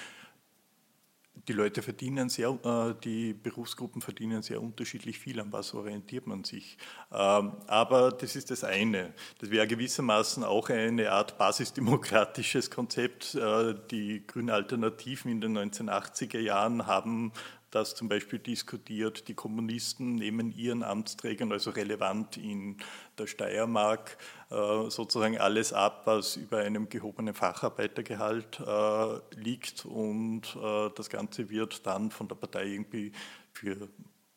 [1.48, 5.40] die Leute verdienen sehr, äh, die Berufsgruppen verdienen sehr unterschiedlich viel.
[5.40, 6.78] An was orientiert man sich?
[7.12, 9.14] Ähm, aber das ist das eine.
[9.40, 13.36] Das wäre gewissermaßen auch eine Art basisdemokratisches Konzept.
[13.36, 17.34] Äh, die grünen Alternativen in den 1980er Jahren haben
[17.74, 19.28] das zum Beispiel diskutiert.
[19.28, 22.78] Die Kommunisten nehmen ihren Amtsträgern, also relevant in
[23.18, 24.18] der Steiermark,
[24.50, 31.50] äh, sozusagen alles ab, was über einem gehobenen Facharbeitergehalt äh, liegt und äh, das Ganze
[31.50, 33.12] wird dann von der Partei irgendwie
[33.52, 33.90] für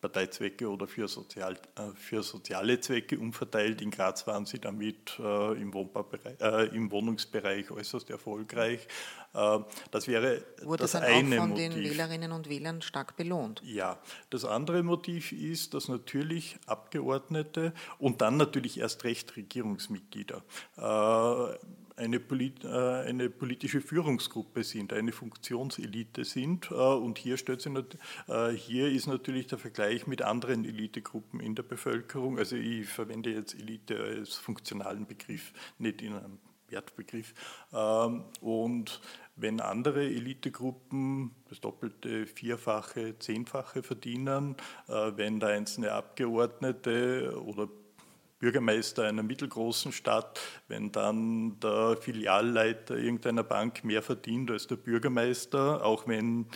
[0.07, 3.83] Parteizwecke oder für, Sozial, äh, für soziale Zwecke umverteilt.
[3.83, 8.87] In Graz waren sie damit äh, im, äh, im, Wohnungsbereich äußerst erfolgreich.
[9.35, 9.59] Äh,
[9.91, 11.75] das wäre Wurde das dann eine auch von Motiv.
[11.75, 13.61] den Wählerinnen und Wählern stark belohnt.
[13.65, 13.99] Ja,
[14.31, 20.43] das andere Motiv ist, dass natürlich Abgeordnete und dann natürlich erst recht Regierungsmitglieder
[20.77, 21.57] äh,
[21.97, 26.71] eine, polit, äh, eine, politische Führungsgruppe sind, eine Funktionselite sind.
[26.71, 32.39] Äh, und hier, äh, hier ist natürlich der Vergleich mit anderen Elitegruppen in der Bevölkerung.
[32.39, 37.33] Also ich verwende jetzt Elite als funktionalen Begriff, nicht in einem Wertbegriff.
[37.73, 39.01] Ähm, und
[39.37, 44.57] wenn andere Elitegruppen das doppelte, vierfache, zehnfache verdienen,
[44.87, 47.69] wenn da einzelne Abgeordnete oder
[48.39, 55.85] Bürgermeister einer mittelgroßen Stadt, wenn dann der Filialleiter irgendeiner Bank mehr verdient als der Bürgermeister,
[55.85, 56.47] auch wenn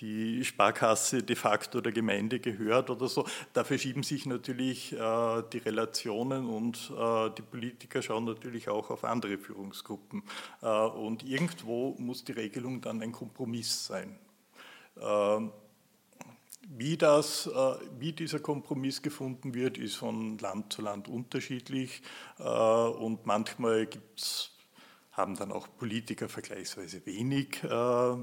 [0.00, 3.26] die Sparkasse de facto der Gemeinde gehört oder so.
[3.52, 9.04] Da verschieben sich natürlich äh, die Relationen und äh, die Politiker schauen natürlich auch auf
[9.04, 10.22] andere Führungsgruppen.
[10.62, 14.18] Äh, und irgendwo muss die Regelung dann ein Kompromiss sein.
[16.88, 22.00] Wie, das, äh, wie dieser Kompromiss gefunden wird, ist von Land zu Land unterschiedlich.
[22.38, 24.52] Äh, und manchmal gibt's,
[25.12, 28.16] haben dann auch Politiker vergleichsweise wenig äh,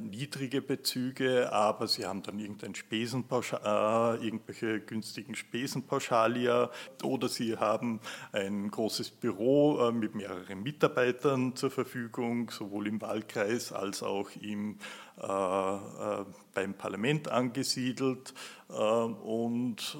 [0.00, 6.70] niedrige Bezüge, aber sie haben dann irgendein äh, irgendwelche günstigen Spesenpauschalia
[7.02, 8.00] oder sie haben
[8.32, 14.78] ein großes Büro äh, mit mehreren Mitarbeitern zur Verfügung, sowohl im Wahlkreis als auch im,
[15.18, 18.34] äh, äh beim Parlament angesiedelt.
[18.68, 19.96] Und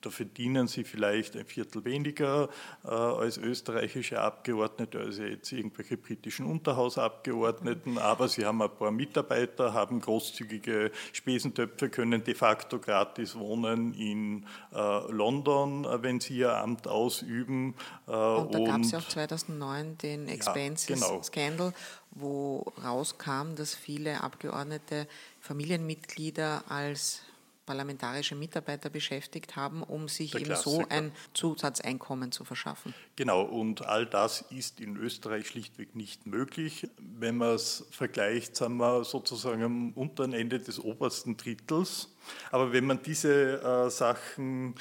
[0.00, 2.48] da verdienen sie vielleicht ein Viertel weniger
[2.84, 9.72] äh, als österreichische Abgeordnete, als jetzt irgendwelche britischen Unterhausabgeordneten, aber sie haben ein paar Mitarbeiter,
[9.72, 16.86] haben großzügige Spesentöpfe, können de facto gratis wohnen in äh, London, wenn sie ihr Amt
[16.86, 17.74] ausüben.
[18.06, 21.72] Äh, und da gab es ja auch 2009 den Expenses-Scandal, ja, genau.
[22.12, 25.08] wo rauskam, dass viele Abgeordnete
[25.40, 27.22] Familienmitglieder als
[27.68, 32.94] parlamentarische Mitarbeiter beschäftigt haben, um sich eben so ein Zusatzeinkommen zu verschaffen.
[33.14, 36.88] Genau, und all das ist in Österreich schlichtweg nicht möglich.
[36.98, 42.08] Wenn man es vergleicht, sind wir sozusagen am unteren Ende des obersten Drittels.
[42.50, 44.74] Aber wenn man diese äh, Sachen,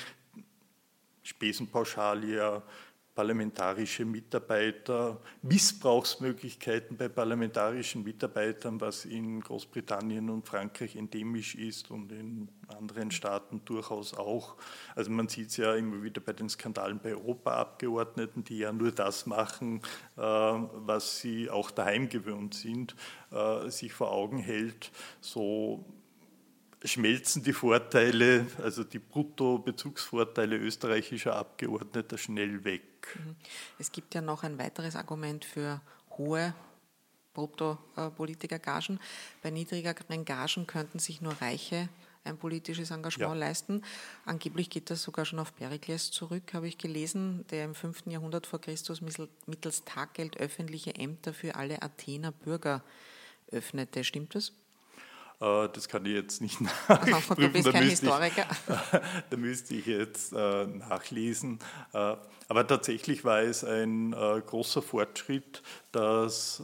[1.24, 2.64] Spesenpauschale,
[3.18, 12.48] parlamentarische Mitarbeiter, Missbrauchsmöglichkeiten bei parlamentarischen Mitarbeitern, was in Großbritannien und Frankreich endemisch ist und in
[12.68, 14.56] anderen Staaten durchaus auch.
[14.96, 18.92] Also man sieht es ja immer wieder bei den Skandalen bei Europaabgeordneten, die ja nur
[18.92, 19.82] das machen,
[20.16, 22.96] äh, was sie auch daheim gewöhnt sind,
[23.32, 24.92] äh, sich vor Augen hält.
[25.22, 25.84] So
[26.88, 33.16] schmelzen die Vorteile, also die Bruttobezugsvorteile österreichischer Abgeordneter schnell weg.
[33.16, 33.36] Mhm.
[33.80, 35.82] Es gibt ja noch ein weiteres Argument für
[36.18, 36.54] hohe
[37.34, 39.00] Bruttopolitikergagen.
[39.44, 41.90] Bei niedrigeren Gagen könnten sich nur Reiche
[42.28, 43.40] ein politisches Engagement ja.
[43.40, 43.84] leisten.
[44.26, 48.08] Angeblich geht das sogar schon auf Perikles zurück, habe ich gelesen, der im 5.
[48.08, 49.02] Jahrhundert vor Christus
[49.46, 52.84] mittels Taggeld öffentliche Ämter für alle Athener Bürger
[53.52, 54.04] öffnete.
[54.04, 54.52] Stimmt das?
[55.40, 57.36] Äh, das kann ich jetzt nicht nachprüfen.
[57.38, 58.46] Du bist kein Historiker.
[58.50, 61.60] Ich, da müsste ich jetzt äh, nachlesen.
[61.94, 62.16] Äh,
[62.50, 66.64] aber tatsächlich war es ein großer Fortschritt, dass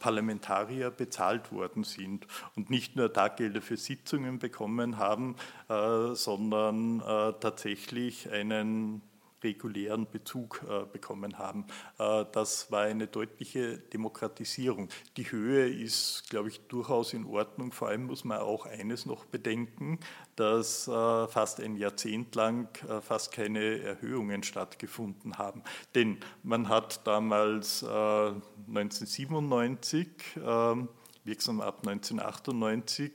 [0.00, 5.36] Parlamentarier bezahlt worden sind und nicht nur Taggelder für Sitzungen bekommen haben,
[5.68, 7.00] sondern
[7.38, 9.02] tatsächlich einen
[9.42, 11.66] regulären Bezug äh, bekommen haben.
[11.98, 14.88] Äh, das war eine deutliche Demokratisierung.
[15.16, 17.72] Die Höhe ist, glaube ich, durchaus in Ordnung.
[17.72, 19.98] Vor allem muss man auch eines noch bedenken,
[20.36, 22.68] dass äh, fast ein Jahrzehnt lang
[23.02, 25.62] fast keine Erhöhungen stattgefunden haben.
[25.94, 30.08] Denn man hat damals 1997
[31.24, 33.12] wirksam ab 1998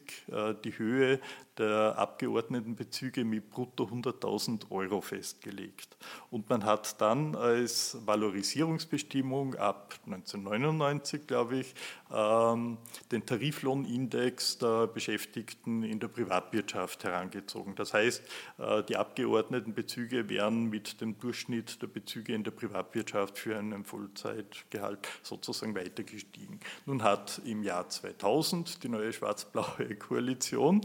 [0.63, 1.19] die Höhe
[1.57, 5.97] der Abgeordnetenbezüge mit brutto 100.000 Euro festgelegt.
[6.31, 11.75] Und man hat dann als Valorisierungsbestimmung ab 1999, glaube ich,
[12.13, 12.77] ähm,
[13.11, 17.75] den Tariflohnindex der Beschäftigten in der Privatwirtschaft herangezogen.
[17.75, 18.23] Das heißt,
[18.57, 24.99] äh, die Abgeordnetenbezüge wären mit dem Durchschnitt der Bezüge in der Privatwirtschaft für einen Vollzeitgehalt
[25.23, 26.59] sozusagen weiter gestiegen.
[26.85, 30.81] Nun hat im Jahr 2000 die neue schwarz-blaue Koalition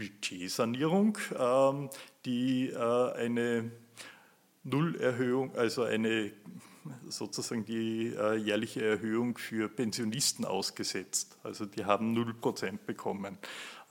[0.00, 1.90] Budgetsanierung, ähm,
[2.24, 3.70] die äh, eine
[4.64, 6.32] Nullerhöhung, also eine
[7.08, 11.38] sozusagen die äh, jährliche Erhöhung für Pensionisten ausgesetzt.
[11.42, 13.36] Also die haben 0% bekommen.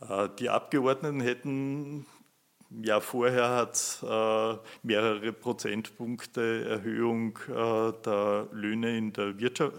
[0.01, 2.07] Äh, die Abgeordneten hätten
[2.83, 4.05] ja, vorher hat es
[4.83, 9.73] mehrere Prozentpunkte Erhöhung der Löhne in der Wirtschaft,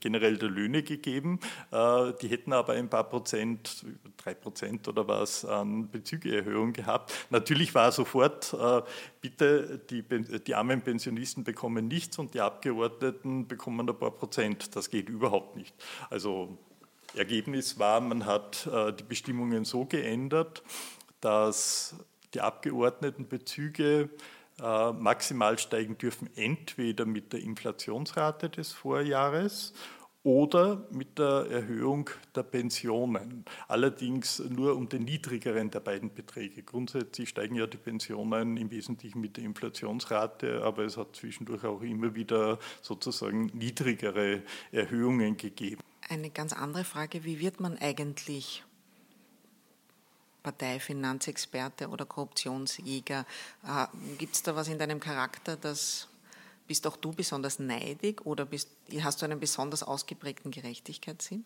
[0.00, 1.40] generell der Löhne gegeben.
[1.70, 3.84] Äh, die hätten aber ein paar Prozent,
[4.16, 7.12] drei Prozent oder was, an Bezügeerhöhung gehabt.
[7.30, 8.82] Natürlich war sofort, äh,
[9.20, 14.74] bitte, die, die armen Pensionisten bekommen nichts und die Abgeordneten bekommen ein paar Prozent.
[14.76, 15.74] Das geht überhaupt nicht.
[16.08, 16.58] Also
[17.14, 20.62] Ergebnis war, man hat äh, die Bestimmungen so geändert,
[21.20, 21.96] dass
[22.34, 24.10] die Abgeordnetenbezüge
[24.60, 29.72] maximal steigen dürfen, entweder mit der Inflationsrate des Vorjahres
[30.22, 33.44] oder mit der Erhöhung der Pensionen.
[33.68, 36.62] Allerdings nur um den niedrigeren der beiden Beträge.
[36.62, 41.80] Grundsätzlich steigen ja die Pensionen im Wesentlichen mit der Inflationsrate, aber es hat zwischendurch auch
[41.80, 44.42] immer wieder sozusagen niedrigere
[44.72, 45.80] Erhöhungen gegeben.
[46.08, 48.64] Eine ganz andere Frage, wie wird man eigentlich
[50.42, 53.26] Parteifinanzexperte oder Korruptionsjäger.
[53.64, 53.86] Äh,
[54.18, 56.08] Gibt es da was in deinem Charakter, das
[56.66, 58.68] bist auch du besonders neidig oder bist,
[59.00, 61.44] hast du einen besonders ausgeprägten Gerechtigkeitssinn?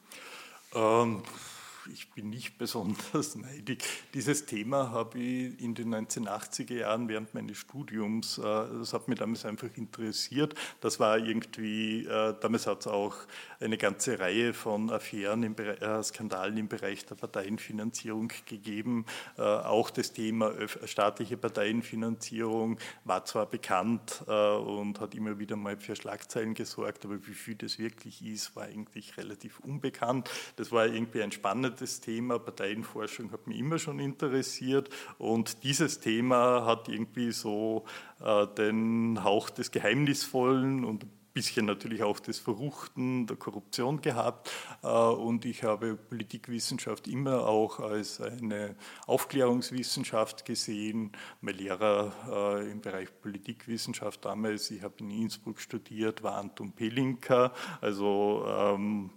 [0.74, 1.22] Ähm,
[1.92, 3.82] ich bin nicht besonders neidig.
[4.12, 9.18] Dieses Thema habe ich in den 1980er Jahren während meines Studiums, äh, das hat mich
[9.18, 10.54] damals einfach interessiert.
[10.80, 13.16] Das war irgendwie, äh, damals hat es auch
[13.64, 19.06] eine ganze Reihe von Affären, im äh, Skandalen im Bereich der Parteienfinanzierung gegeben.
[19.36, 20.52] Auch das Thema
[20.84, 27.34] staatliche Parteienfinanzierung war zwar bekannt und hat immer wieder mal für Schlagzeilen gesorgt, aber wie
[27.34, 30.30] viel das wirklich ist, war eigentlich relativ unbekannt.
[30.56, 36.64] Das war irgendwie ein spannendes Thema Parteienforschung hat mich immer schon interessiert und dieses Thema
[36.66, 37.84] hat irgendwie so
[38.20, 44.50] äh, den Hauch des Geheimnisvollen und ein bisschen natürlich auch des Verruchten, der Korruption gehabt.
[44.82, 48.76] Äh, und ich habe Politikwissenschaft immer auch als eine
[49.06, 51.12] Aufklärungswissenschaft gesehen.
[51.40, 57.52] Mein Lehrer äh, im Bereich Politikwissenschaft damals, ich habe in Innsbruck studiert, war Anton Pelinka,
[57.80, 59.10] also ähm,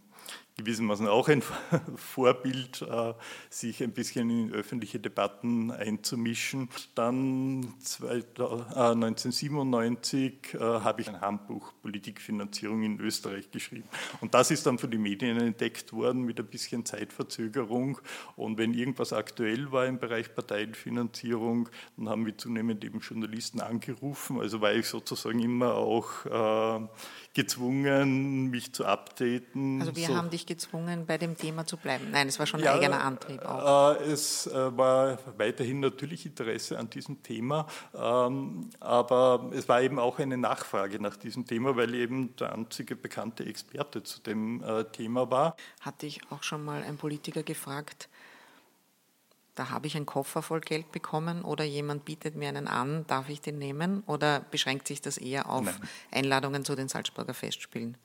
[0.57, 1.43] gewissermaßen auch ein
[1.95, 3.13] Vorbild, äh,
[3.47, 6.69] sich ein bisschen in öffentliche Debatten einzumischen.
[6.95, 13.87] Dann 1997 äh, habe ich ein Handbuch Politikfinanzierung in Österreich geschrieben.
[14.19, 17.99] Und das ist dann von den Medien entdeckt worden mit ein bisschen Zeitverzögerung.
[18.35, 24.39] Und wenn irgendwas aktuell war im Bereich Parteienfinanzierung, dann haben wir zunehmend eben Journalisten angerufen.
[24.39, 26.79] Also war ich sozusagen immer auch äh,
[27.37, 29.79] gezwungen, mich zu updaten.
[29.79, 30.15] Also wir so.
[30.15, 32.07] haben dich gezwungen, bei dem Thema zu bleiben.
[32.09, 33.95] Nein, es war schon ja, ein eigener Antrieb auch.
[34.01, 39.99] Äh, es äh, war weiterhin natürlich Interesse an diesem Thema, ähm, aber es war eben
[39.99, 44.85] auch eine Nachfrage nach diesem Thema, weil eben der einzige bekannte Experte zu dem äh,
[44.85, 45.55] Thema war.
[45.81, 48.09] Hatte ich auch schon mal ein Politiker gefragt,
[49.57, 53.27] da habe ich einen Koffer voll Geld bekommen oder jemand bietet mir einen an, darf
[53.27, 54.03] ich den nehmen?
[54.05, 55.75] Oder beschränkt sich das eher auf Nein.
[56.11, 57.97] Einladungen zu den Salzburger Festspielen?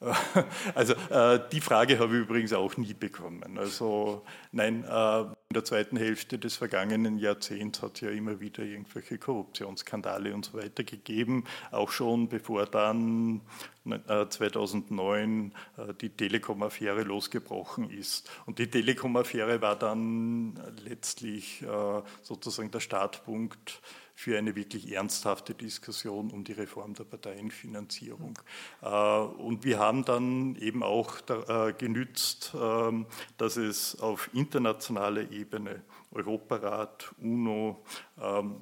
[0.74, 3.58] Also äh, die Frage habe ich übrigens auch nie bekommen.
[3.58, 8.62] Also nein, äh, in der zweiten Hälfte des vergangenen Jahrzehnts hat es ja immer wieder
[8.62, 13.40] irgendwelche Korruptionsskandale und so weiter gegeben, auch schon bevor dann
[13.86, 18.30] äh, 2009 äh, die Telekom-Affäre losgebrochen ist.
[18.46, 23.80] Und die Telekom-Affäre war dann letztlich äh, sozusagen der Startpunkt
[24.18, 28.36] für eine wirklich ernsthafte Diskussion um die Reform der Parteienfinanzierung.
[28.82, 33.06] Äh, und wir haben dann eben auch äh, genützt, ähm,
[33.36, 37.84] dass es auf internationaler Ebene, Europarat, UNO,
[38.20, 38.56] ähm,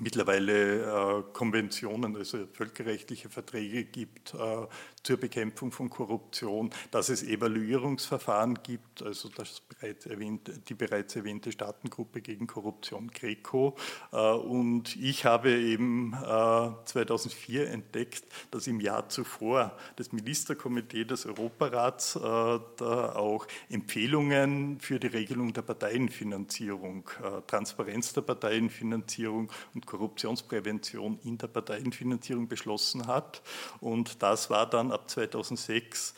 [0.00, 4.34] mittlerweile äh, Konventionen, also völkerrechtliche Verträge gibt
[5.02, 11.52] zur Bekämpfung von Korruption, dass es Evaluierungsverfahren gibt, also das bereits erwähnte, die bereits erwähnte
[11.52, 13.76] Staatengruppe gegen Korruption GRECO.
[14.12, 21.26] Äh, und ich habe eben 2004 äh, entdeckt, dass im Jahr zuvor das Ministerkomitee des
[21.26, 27.08] Europarats äh, da auch Empfehlungen für die Regelung der Parteienfinanzierung,
[27.46, 33.42] Transparenz der Parteienfinanzierung und Korruptionsprävention in der Parteienfinanzierung beschlossen hat.
[33.80, 36.14] Und das war dann ab 2006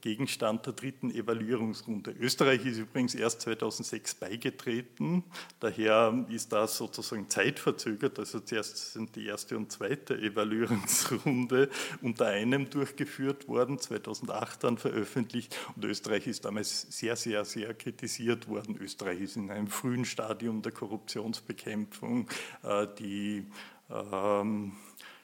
[0.00, 2.10] Gegenstand der dritten Evaluierungsrunde.
[2.10, 5.22] Österreich ist übrigens erst 2006 beigetreten,
[5.60, 8.18] daher ist das sozusagen zeitverzögert.
[8.18, 11.70] Also zuerst sind die erste und zweite Evaluierungsrunde
[12.02, 18.48] unter einem durchgeführt worden, 2008 dann veröffentlicht und Österreich ist damals sehr, sehr, sehr kritisiert
[18.48, 18.76] worden.
[18.80, 22.28] Österreich ist in einem frühen Stadium der Korruptionsbekämpfung.
[22.64, 23.46] Äh, die
[23.88, 24.72] ähm,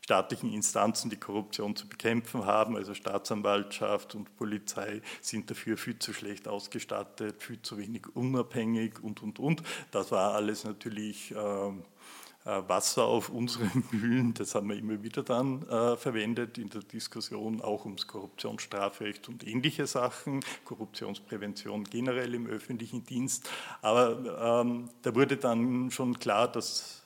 [0.03, 6.13] staatlichen Instanzen, die Korruption zu bekämpfen haben, also Staatsanwaltschaft und Polizei, sind dafür viel zu
[6.13, 9.63] schlecht ausgestattet, viel zu wenig unabhängig und, und, und.
[9.93, 11.85] Das war alles natürlich ähm,
[12.45, 16.83] äh, Wasser auf unsere Mühlen, das haben wir immer wieder dann äh, verwendet in der
[16.83, 23.49] Diskussion auch ums Korruptionsstrafrecht und ähnliche Sachen, Korruptionsprävention generell im öffentlichen Dienst.
[23.81, 27.02] Aber ähm, da wurde dann schon klar, dass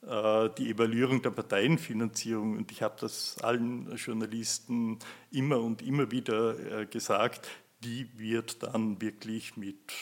[0.00, 4.98] die Evaluierung der Parteienfinanzierung, und ich habe das allen Journalisten
[5.32, 7.48] immer und immer wieder äh, gesagt,
[7.82, 9.92] die wird dann wirklich mit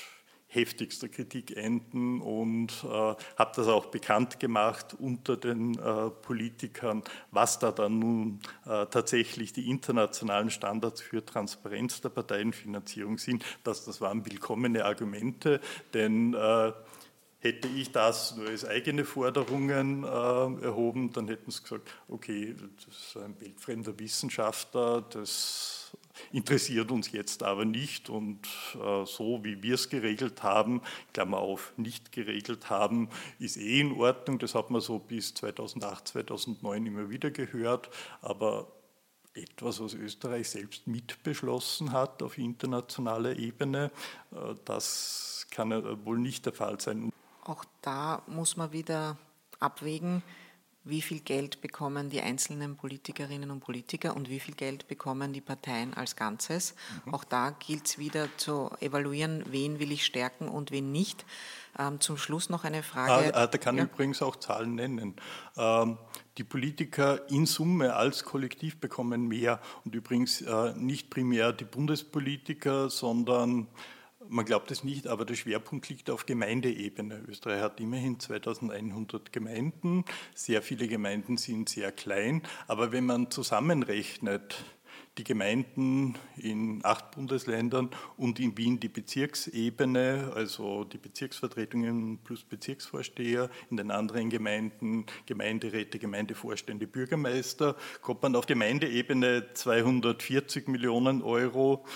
[0.48, 2.20] heftigster Kritik enden.
[2.20, 8.40] Und äh, habe das auch bekannt gemacht unter den äh, Politikern, was da dann nun
[8.64, 13.44] äh, tatsächlich die internationalen Standards für Transparenz der Parteienfinanzierung sind.
[13.64, 15.60] Das, das waren willkommene Argumente,
[15.92, 16.72] denn äh,
[17.46, 22.96] Hätte ich das nur als eigene Forderungen äh, erhoben, dann hätten sie gesagt, okay, das
[22.96, 25.92] ist ein weltfremder Wissenschaftler, das
[26.32, 30.82] interessiert uns jetzt aber nicht und äh, so wie wir es geregelt haben,
[31.12, 34.40] Klammer auf, nicht geregelt haben, ist eh in Ordnung.
[34.40, 37.90] Das hat man so bis 2008, 2009 immer wieder gehört,
[38.22, 38.66] aber
[39.34, 43.92] etwas, was Österreich selbst mitbeschlossen hat auf internationaler Ebene,
[44.32, 45.70] äh, das kann
[46.04, 47.12] wohl nicht der Fall sein.
[47.46, 49.16] Auch da muss man wieder
[49.60, 50.22] abwägen,
[50.86, 55.40] wie viel Geld bekommen die einzelnen Politikerinnen und Politiker und wie viel Geld bekommen die
[55.40, 56.74] Parteien als Ganzes.
[57.04, 57.14] Mhm.
[57.14, 61.24] Auch da gilt es wieder zu evaluieren, wen will ich stärken und wen nicht.
[61.78, 63.34] Ähm, zum Schluss noch eine Frage.
[63.34, 63.84] Ah, ah, da kann ja.
[63.84, 65.16] ich übrigens auch Zahlen nennen.
[65.56, 65.98] Ähm,
[66.38, 72.90] die Politiker in Summe als Kollektiv bekommen mehr und übrigens äh, nicht primär die Bundespolitiker,
[72.90, 73.66] sondern
[74.28, 77.22] man glaubt es nicht, aber der Schwerpunkt liegt auf Gemeindeebene.
[77.28, 80.04] Österreich hat immerhin 2100 Gemeinden.
[80.34, 82.42] Sehr viele Gemeinden sind sehr klein.
[82.66, 84.64] Aber wenn man zusammenrechnet,
[85.18, 93.48] die Gemeinden in acht Bundesländern und in Wien die Bezirksebene, also die Bezirksvertretungen plus Bezirksvorsteher,
[93.70, 101.86] in den anderen Gemeinden Gemeinderäte, Gemeindevorstände, Bürgermeister, kommt man auf Gemeindeebene 240 Millionen Euro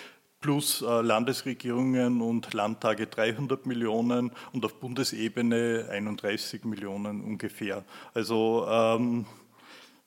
[0.40, 7.84] plus äh, Landesregierungen und Landtage 300 Millionen und auf Bundesebene 31 Millionen ungefähr.
[8.14, 9.26] Also ähm,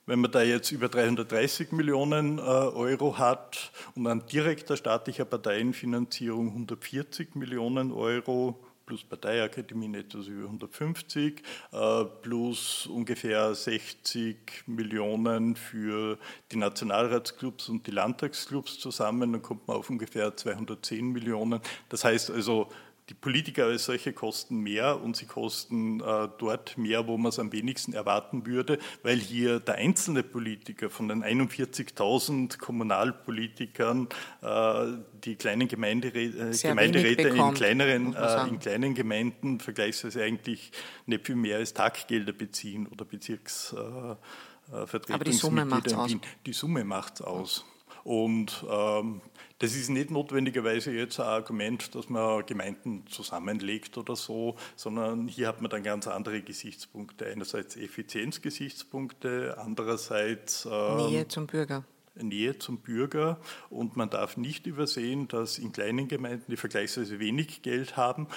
[0.05, 6.47] wenn man da jetzt über 330 Millionen äh, Euro hat und an direkter staatlicher Parteienfinanzierung
[6.49, 8.59] 140 Millionen Euro
[8.93, 11.41] plus Parteiakademie etwas über 150,
[11.71, 16.19] äh, plus ungefähr 60 Millionen für
[16.51, 21.59] die Nationalratsclubs und die Landtagsclubs zusammen, dann kommt man auf ungefähr 210 Millionen.
[21.89, 22.69] Das heißt also,
[23.09, 27.39] die Politiker als solche kosten mehr und sie kosten äh, dort mehr, wo man es
[27.39, 34.07] am wenigsten erwarten würde, weil hier der einzelne Politiker von den 41.000 Kommunalpolitikern
[34.41, 34.85] äh,
[35.23, 40.71] die kleinen Gemeinderäte, äh, Gemeinderäte in, kleineren, äh, in kleinen Gemeinden vergleichsweise eigentlich
[41.05, 46.15] nicht viel mehr als Taggelder beziehen oder Bezirksvertretungsmitglieder äh, Aber die Summe macht es aus.
[46.45, 47.65] Die Summe macht aus.
[48.03, 49.21] Und ähm,
[49.59, 55.47] das ist nicht notwendigerweise jetzt ein Argument, dass man Gemeinden zusammenlegt oder so, sondern hier
[55.47, 57.25] hat man dann ganz andere Gesichtspunkte.
[57.25, 61.85] Einerseits Effizienzgesichtspunkte, andererseits ähm, Nähe zum Bürger.
[62.15, 63.39] Nähe zum Bürger
[63.69, 68.27] und man darf nicht übersehen, dass in kleinen Gemeinden, die vergleichsweise wenig Geld haben,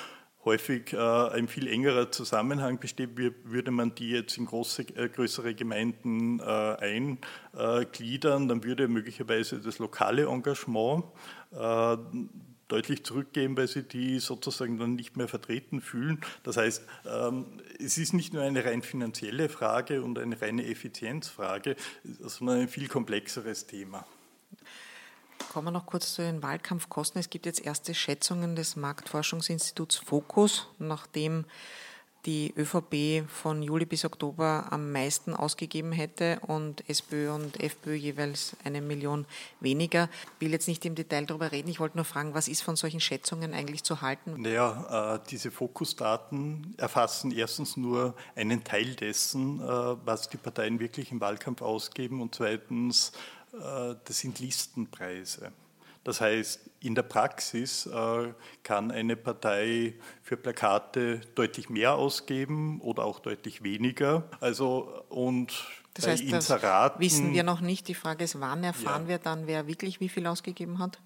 [0.46, 3.10] häufig äh, ein viel engerer Zusammenhang besteht,
[3.44, 7.12] würde man die jetzt in große, äh, größere Gemeinden äh,
[7.52, 11.04] eingliedern, dann würde möglicherweise das lokale Engagement
[12.68, 16.20] deutlich zurückgehen, weil sie die sozusagen dann nicht mehr vertreten fühlen.
[16.42, 17.46] Das heißt, ähm,
[17.78, 22.88] es ist nicht nur eine rein finanzielle Frage und eine reine Effizienzfrage, sondern ein viel
[22.88, 24.04] komplexeres Thema.
[25.52, 27.18] Kommen wir noch kurz zu den Wahlkampfkosten.
[27.18, 31.44] Es gibt jetzt erste Schätzungen des Marktforschungsinstituts Focus, nachdem
[32.26, 38.56] die ÖVP von Juli bis Oktober am meisten ausgegeben hätte und SPÖ und FPÖ jeweils
[38.64, 39.26] eine Million
[39.60, 40.08] weniger.
[40.34, 41.68] Ich will jetzt nicht im Detail darüber reden.
[41.68, 44.42] Ich wollte nur fragen, was ist von solchen Schätzungen eigentlich zu halten?
[44.42, 51.12] Naja, äh, diese Fokusdaten erfassen erstens nur einen Teil dessen, äh, was die Parteien wirklich
[51.12, 53.12] im Wahlkampf ausgeben und zweitens
[53.52, 55.52] das sind Listenpreise.
[56.06, 58.32] Das heißt, in der Praxis äh,
[58.62, 64.22] kann eine Partei für Plakate deutlich mehr ausgeben oder auch deutlich weniger.
[64.38, 65.52] Also und
[65.94, 67.88] das heißt, Inseraten, wissen wir noch nicht.
[67.88, 69.08] Die Frage ist, wann erfahren ja.
[69.08, 71.00] wir dann, wer wirklich wie viel ausgegeben hat?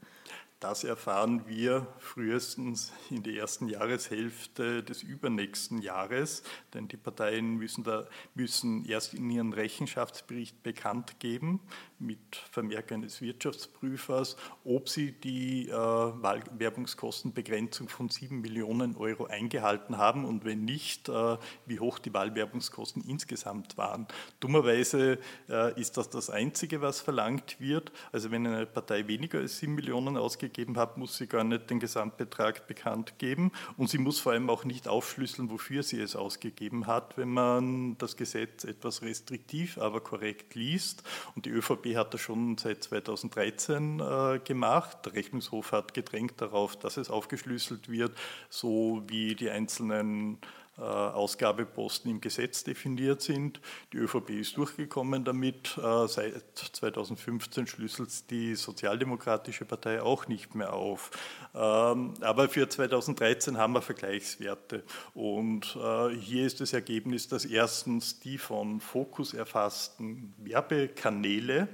[0.61, 6.43] Das erfahren wir frühestens in der ersten Jahreshälfte des übernächsten Jahres,
[6.74, 11.61] denn die Parteien müssen, da, müssen erst in ihren Rechenschaftsbericht bekannt geben,
[12.01, 20.24] mit Vermerk eines Wirtschaftsprüfers, ob sie die äh, Wahlwerbungskostenbegrenzung von 7 Millionen Euro eingehalten haben
[20.24, 21.36] und wenn nicht, äh,
[21.66, 24.07] wie hoch die Wahlwerbungskosten insgesamt waren.
[24.40, 27.92] Dummerweise äh, ist das das Einzige, was verlangt wird.
[28.12, 31.80] Also wenn eine Partei weniger als 7 Millionen ausgegeben hat, muss sie gar nicht den
[31.80, 36.86] Gesamtbetrag bekannt geben und sie muss vor allem auch nicht aufschlüsseln, wofür sie es ausgegeben
[36.86, 41.03] hat, wenn man das Gesetz etwas restriktiv, aber korrekt liest.
[41.34, 44.99] Und die ÖVP hat das schon seit 2013 äh, gemacht.
[45.07, 48.12] Der Rechnungshof hat gedrängt darauf, dass es aufgeschlüsselt wird,
[48.49, 50.38] so wie die einzelnen
[50.80, 53.61] äh, Ausgabeposten im Gesetz definiert sind.
[53.93, 55.76] Die ÖVP ist durchgekommen damit.
[55.76, 61.11] Äh, seit 2015 schlüsselt die Sozialdemokratische Partei auch nicht mehr auf.
[61.55, 64.82] Ähm, aber für 2013 haben wir Vergleichswerte.
[65.12, 71.68] Und äh, hier ist das Ergebnis, dass erstens die von Fokus erfassten Werbekanäle,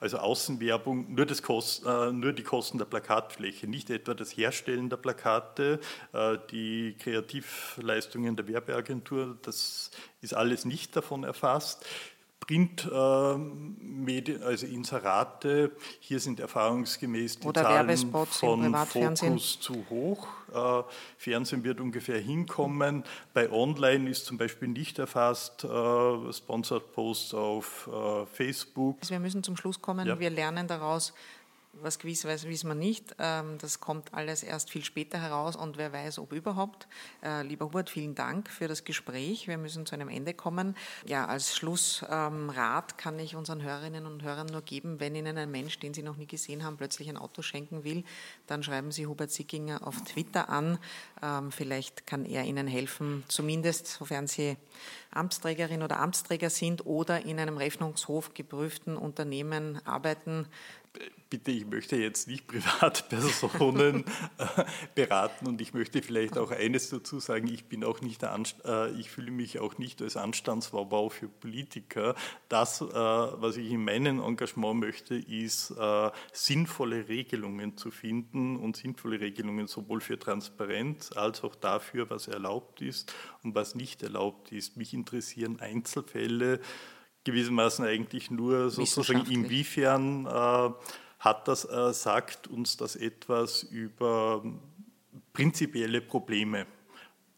[0.00, 4.96] also Außenwerbung, nur, Kost, äh, nur die Kosten der Plakatfläche, nicht etwa das Herstellen der
[4.96, 5.80] Plakate,
[6.12, 9.90] äh, die Kreativleistungen der Werbeagentur, das
[10.20, 11.84] ist alles nicht davon erfasst.
[12.40, 20.26] Printmedien, also Inserate, hier sind erfahrungsgemäß die Oder Zahlen von Fokus zu hoch.
[20.54, 20.82] Äh,
[21.18, 23.04] Fernsehen wird ungefähr hinkommen.
[23.34, 28.98] Bei Online ist zum Beispiel nicht erfasst äh, Sponsored Posts auf äh, Facebook.
[29.00, 30.06] Also wir müssen zum Schluss kommen.
[30.06, 30.18] Ja.
[30.18, 31.12] Wir lernen daraus,
[31.72, 33.14] was gewiss weiß, wissen wir nicht.
[33.18, 36.88] Ähm, das kommt alles erst viel später heraus und wer weiß, ob überhaupt.
[37.22, 39.48] Äh, lieber Hubert, vielen Dank für das Gespräch.
[39.48, 40.76] Wir müssen zu einem Ende kommen.
[41.06, 45.78] Ja, als Schlussrat kann ich unseren Hörerinnen und Hörern nur geben, wenn Ihnen ein Mensch,
[45.78, 48.04] den Sie noch nie gesehen haben, plötzlich ein Auto schenken will,
[48.46, 50.78] dann schreiben Sie Hubert Sickinger auf Twitter an.
[51.22, 54.56] Ähm, vielleicht kann er Ihnen helfen, zumindest sofern Sie
[55.10, 60.46] Amtsträgerin oder Amtsträger sind oder in einem Rechnungshof geprüften Unternehmen arbeiten,
[61.30, 64.04] bitte, ich möchte jetzt nicht Privatpersonen
[64.38, 68.22] äh, beraten und ich möchte vielleicht auch eines dazu sagen, ich bin auch nicht,
[68.64, 72.14] äh, ich fühle mich auch nicht als Anstandsbau für Politiker.
[72.48, 78.76] Das, äh, was ich in meinem Engagement möchte, ist äh, sinnvolle Regelungen zu finden und
[78.76, 84.52] sinnvolle Regelungen sowohl für Transparenz als auch dafür, was erlaubt ist und was nicht erlaubt
[84.52, 84.76] ist.
[84.76, 86.60] Mich interessieren Einzelfälle
[87.30, 90.70] gewissermaßen eigentlich nur sozusagen inwiefern äh,
[91.18, 94.42] hat das, äh, sagt uns das etwas über
[95.32, 96.66] prinzipielle Probleme,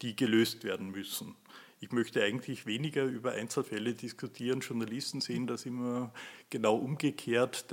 [0.01, 1.35] die gelöst werden müssen.
[1.83, 4.59] Ich möchte eigentlich weniger über Einzelfälle diskutieren.
[4.59, 6.13] Journalisten sehen das immer
[6.51, 7.65] genau umgekehrt.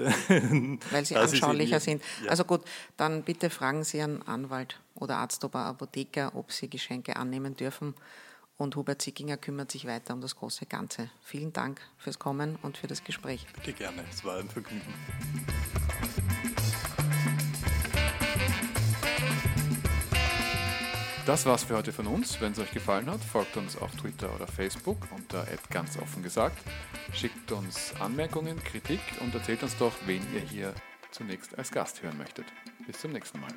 [0.90, 2.02] Weil sie anschaulicher sind.
[2.24, 2.30] Ja.
[2.30, 2.62] Also gut,
[2.96, 7.94] dann bitte fragen Sie einen Anwalt oder Arzt oder Apotheker, ob Sie Geschenke annehmen dürfen.
[8.58, 11.08] Und Hubert Zickinger kümmert sich weiter um das große Ganze.
[11.22, 13.46] Vielen Dank fürs Kommen und für das Gespräch.
[13.54, 14.92] Bitte gerne, es war ein Vergnügen.
[21.24, 22.40] Das war's für heute von uns.
[22.40, 26.58] Wenn es euch gefallen hat, folgt uns auf Twitter oder Facebook unter ganz offen gesagt.
[27.12, 30.74] Schickt uns Anmerkungen, Kritik und erzählt uns doch, wen ihr hier
[31.12, 32.46] zunächst als Gast hören möchtet.
[32.86, 33.52] Bis zum nächsten Mal.